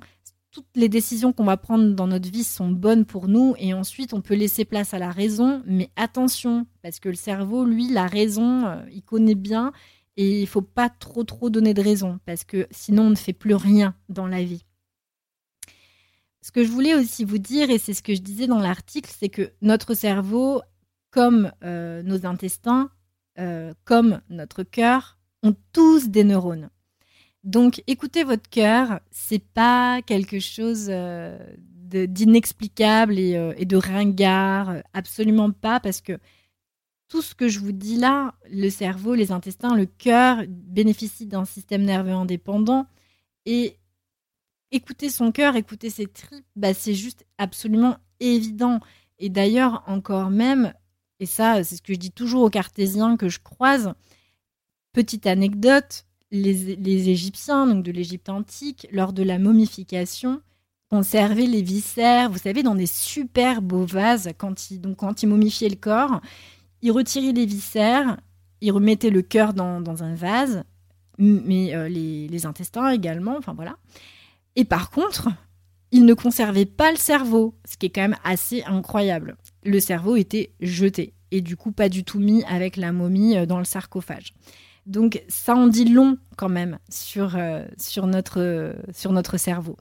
[0.51, 4.13] toutes les décisions qu'on va prendre dans notre vie sont bonnes pour nous et ensuite
[4.13, 8.07] on peut laisser place à la raison, mais attention, parce que le cerveau, lui, la
[8.07, 9.71] raison, euh, il connaît bien
[10.17, 13.33] et il faut pas trop trop donner de raison parce que sinon on ne fait
[13.33, 14.65] plus rien dans la vie.
[16.41, 19.11] Ce que je voulais aussi vous dire, et c'est ce que je disais dans l'article,
[19.15, 20.61] c'est que notre cerveau,
[21.11, 22.89] comme euh, nos intestins,
[23.37, 26.69] euh, comme notre cœur, ont tous des neurones.
[27.49, 31.35] Donc, écoutez votre cœur, c'est pas quelque chose euh,
[31.65, 36.19] d'inexplicable euh, et, de ringard, euh, absolument pas, parce que
[37.07, 41.43] tout ce que je vous dis là, le cerveau, les intestins, le cœur bénéficient d'un
[41.43, 42.85] système nerveux indépendant
[43.47, 43.77] et
[44.69, 48.79] écouter son cœur, écouter ses tripes, bah, c'est juste absolument évident.
[49.17, 50.71] Et d'ailleurs, encore même,
[51.19, 53.95] et ça, c'est ce que je dis toujours aux cartésiens que je croise,
[54.93, 60.41] petite anecdote, les, Égyptiens, donc de l'Égypte antique, lors de la momification,
[60.89, 64.29] conservaient les viscères, vous savez, dans des super beaux vases.
[64.37, 66.21] Quand ils, donc, quand ils momifiaient le corps,
[66.81, 68.17] ils retiraient les viscères,
[68.61, 70.63] ils remettaient le cœur dans, un vase,
[71.17, 73.77] mais euh, les, intestins également, enfin voilà.
[74.55, 75.29] Et par contre,
[75.91, 79.37] ils ne conservaient pas le cerveau, ce qui est quand même assez incroyable.
[79.63, 81.13] Le cerveau était jeté.
[81.31, 84.33] et du coup pas du tout mis avec la momie euh, dans le sarcophage.
[84.89, 89.77] Donc ça en dit long quand même sur, euh, sur notre cerveau.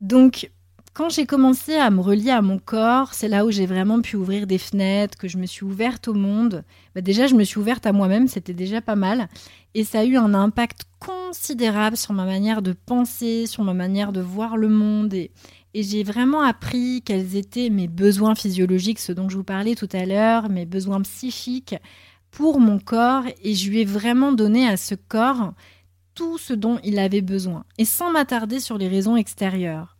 [0.00, 0.50] Donc
[0.98, 4.16] quand j'ai commencé à me relier à mon corps, c'est là où j'ai vraiment pu
[4.16, 6.64] ouvrir des fenêtres, que je me suis ouverte au monde.
[6.96, 9.28] Bah, déjà, je me suis ouverte à moi-même, c'était déjà pas mal.
[9.74, 14.10] Et ça a eu un impact considérable sur ma manière de penser, sur ma manière
[14.10, 15.14] de voir le monde.
[15.14, 15.30] Et,
[15.72, 19.88] et j'ai vraiment appris quels étaient mes besoins physiologiques, ce dont je vous parlais tout
[19.92, 21.76] à l'heure, mes besoins psychiques
[22.38, 23.24] pour mon corps.
[23.42, 25.54] Et je lui ai vraiment donné à ce corps
[26.14, 27.64] tout ce dont il avait besoin.
[27.78, 29.96] Et sans m'attarder sur les raisons extérieures.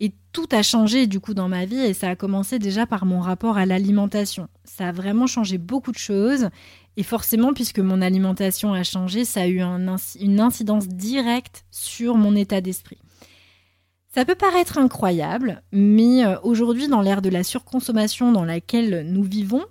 [0.00, 3.06] Et tout a changé du coup dans ma vie et ça a commencé déjà par
[3.06, 4.48] mon rapport à l'alimentation.
[4.64, 6.48] Ça a vraiment changé beaucoup de choses
[6.96, 12.34] et forcément puisque mon alimentation a changé, ça a eu une incidence directe sur mon
[12.34, 12.98] état d'esprit.
[14.14, 19.22] Ça peut paraître incroyable, mais euh, aujourd'hui dans l'ère de la surconsommation dans laquelle nous
[19.22, 19.64] vivons,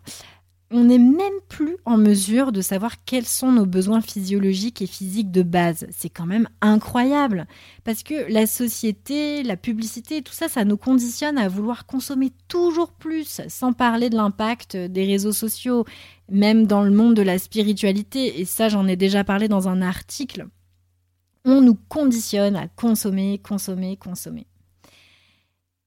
[0.70, 5.32] on n'est même plus en mesure de savoir quels sont nos besoins physiologiques et physiques
[5.32, 5.88] de base.
[5.92, 7.48] C'est quand même incroyable.
[7.86, 12.92] Parce que la société, la publicité, tout ça, ça nous conditionne à vouloir consommer toujours
[12.92, 15.86] plus, sans parler de l'impact des réseaux sociaux,
[16.30, 18.42] même dans le monde de la spiritualité.
[18.42, 20.48] Et ça, j'en ai déjà parlé dans un article.
[21.46, 24.48] On nous conditionne à consommer, consommer, consommer.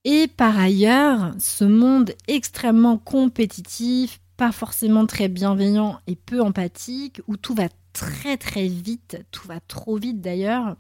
[0.05, 7.37] Et par ailleurs, ce monde extrêmement compétitif, pas forcément très bienveillant et peu empathique, où
[7.37, 10.79] tout va très très vite, tout va trop vite d'ailleurs,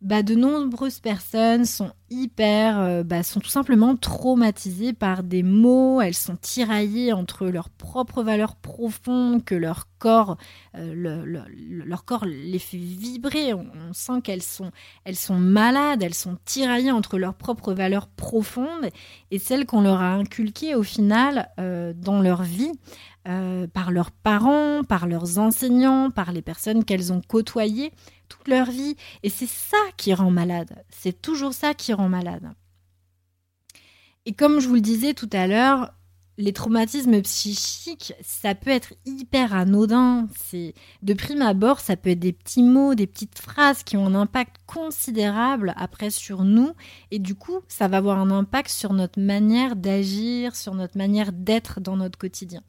[0.00, 6.00] bah, de nombreuses personnes sont hyper, euh, bah, sont tout simplement traumatisées par des mots,
[6.00, 10.36] elles sont tiraillées entre leurs propres valeurs profondes, que leur corps,
[10.76, 14.70] euh, leur corps les fait vibrer, on, sent qu'elles sont,
[15.04, 18.90] elles sont malades, elles sont tiraillées entre leurs propres valeurs profondes
[19.32, 22.72] et celles qu'on leur a inculquées au final euh, dans leur vie.
[23.72, 27.92] Par leurs parents, par leurs enseignants, par les personnes qu'elles ont côtoyées,
[28.28, 28.96] toute leur vie.
[29.22, 30.84] Et c'est ça qui rend malade.
[30.90, 32.52] C'est toujours ça qui rend malade.
[34.26, 35.92] Et comme je vous le disais tout à l'heure,
[36.38, 40.28] les traumatismes psychiques, ça peut être hyper anodin.
[40.36, 40.72] C'est
[41.02, 44.14] de prime abord, ça peut être des petits mots, des petites phrases qui ont un
[44.14, 46.72] impact considérable après sur nous,
[47.10, 51.32] et du coup, ça va avoir un impact sur notre manière d'agir, sur notre manière
[51.32, 52.62] d'être dans notre quotidien.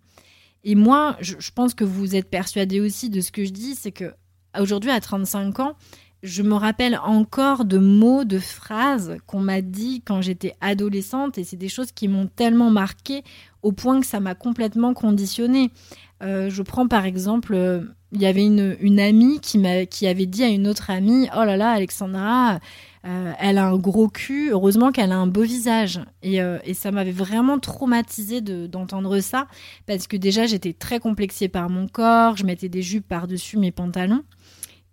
[0.64, 3.92] Et moi, je, pense que vous êtes persuadé aussi de ce que je dis, c'est
[3.92, 4.14] que
[4.60, 5.76] aujourd'hui à 35 ans,
[6.22, 11.46] je me rappelle encore de mots, de phrases qu'on m'a dit quand j'étais adolescente et
[11.46, 13.24] c'est des choses qui m'ont tellement marqué
[13.64, 15.72] au point que ça m'a complètement conditionnée.
[16.22, 20.44] Euh, je prends par exemple, euh, il y avait une, amie qui, qui avait dit
[20.44, 22.60] à une autre amie Oh là là, Alexandra,
[23.06, 26.02] euh, elle a un gros cul, heureusement qu'elle a un beau visage.
[26.22, 26.40] Et,
[26.74, 29.48] ça m'avait vraiment traumatisée d'entendre ça
[29.86, 33.72] parce que déjà j'étais très complexée par mon corps, je mettais des jupes par-dessus mes
[33.72, 34.24] pantalons.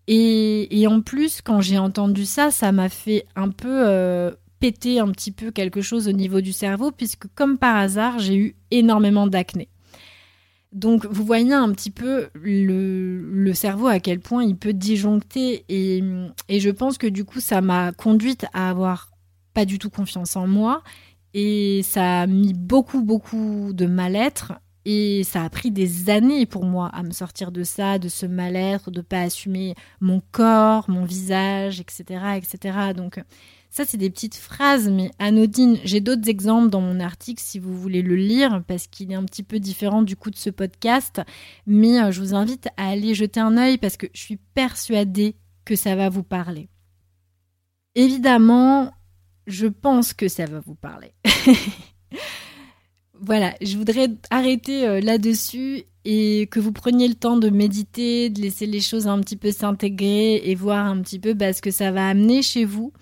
[0.08, 4.30] Et, en plus, quand j'ai entendu ça, ça m'a fait un peu euh,
[4.60, 8.36] péter un petit peu quelque chose au niveau du cerveau, puisque comme par hasard, j'ai
[8.36, 9.68] eu énormément d'acné.
[10.76, 16.04] Donc vous voyez un petit peu le, cerveau à quel point il peut disjoncter et,
[16.50, 19.10] et je pense que du coup ça m'a conduite à avoir
[19.54, 20.82] pas du tout confiance en moi
[21.32, 24.52] et ça a mis beaucoup beaucoup de mal-être
[24.84, 28.26] et ça a pris des années pour moi à me sortir de ça, de ce
[28.26, 32.04] mal-être, de pas assumer mon corps, mon visage, etc.,
[32.36, 32.92] etc.
[32.94, 33.18] Donc
[33.70, 35.78] ça, c'est des petites phrases, mais anodines.
[35.84, 39.24] J'ai d'autres exemples dans mon article si vous voulez le lire, parce qu'il est un
[39.24, 41.20] petit peu différent du coup de ce podcast.
[41.66, 45.36] Mais euh, je vous invite à aller jeter un œil parce que je suis persuadée
[45.64, 46.68] que ça va vous parler.
[47.94, 48.92] Évidemment,
[49.46, 51.12] je pense que ça va vous parler.
[53.20, 58.42] Voilà, je voudrais arrêter euh, là-dessus et que vous preniez le temps de méditer, de
[58.42, 61.70] laisser les choses un petit peu s'intégrer et voir un petit peu bah, ce que
[61.70, 62.92] ça va amener chez vous.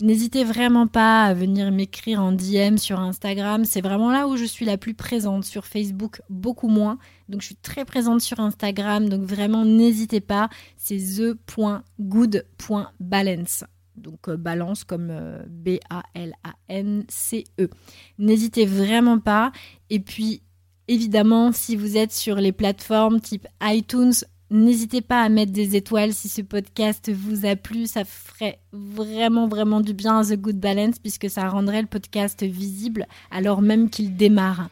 [0.00, 3.64] N'hésitez vraiment pas à venir m'écrire en DM sur Instagram.
[3.64, 5.44] C'est vraiment là où je suis la plus présente.
[5.44, 6.98] Sur Facebook, beaucoup moins.
[7.30, 9.08] Donc je suis très présente sur Instagram.
[9.08, 10.50] Donc vraiment, n'hésitez pas.
[10.76, 13.64] C'est the.good.balance
[13.96, 17.70] donc euh, balance comme euh, B-A-L-A-N-C-E.
[18.18, 19.52] N'hésitez vraiment pas.
[19.90, 20.42] Et puis,
[20.88, 24.12] évidemment, si vous êtes sur les plateformes type iTunes,
[24.50, 27.86] n'hésitez pas à mettre des étoiles si ce podcast vous a plu.
[27.86, 32.42] Ça ferait vraiment, vraiment du bien à The Good Balance puisque ça rendrait le podcast
[32.42, 34.68] visible alors même qu'il démarre.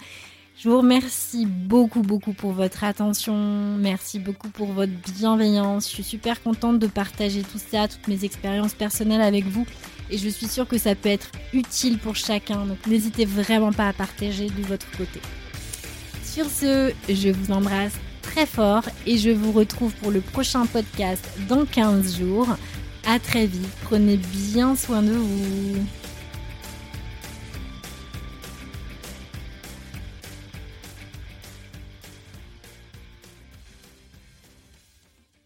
[0.57, 3.77] Je vous remercie beaucoup, beaucoup pour votre attention.
[3.77, 5.89] Merci beaucoup pour votre bienveillance.
[5.89, 9.67] Je suis super contente de partager tout ça, toutes mes expériences personnelles avec vous.
[10.11, 12.67] Et je suis sûre que ça peut être utile pour chacun.
[12.67, 15.21] Donc n'hésitez vraiment pas à partager de votre côté.
[16.23, 17.95] Sur ce, je vous embrasse
[18.35, 22.49] très fort et je vous retrouve pour le prochain podcast dans 15 jours.
[23.07, 25.77] À très vite, prenez bien soin de vous.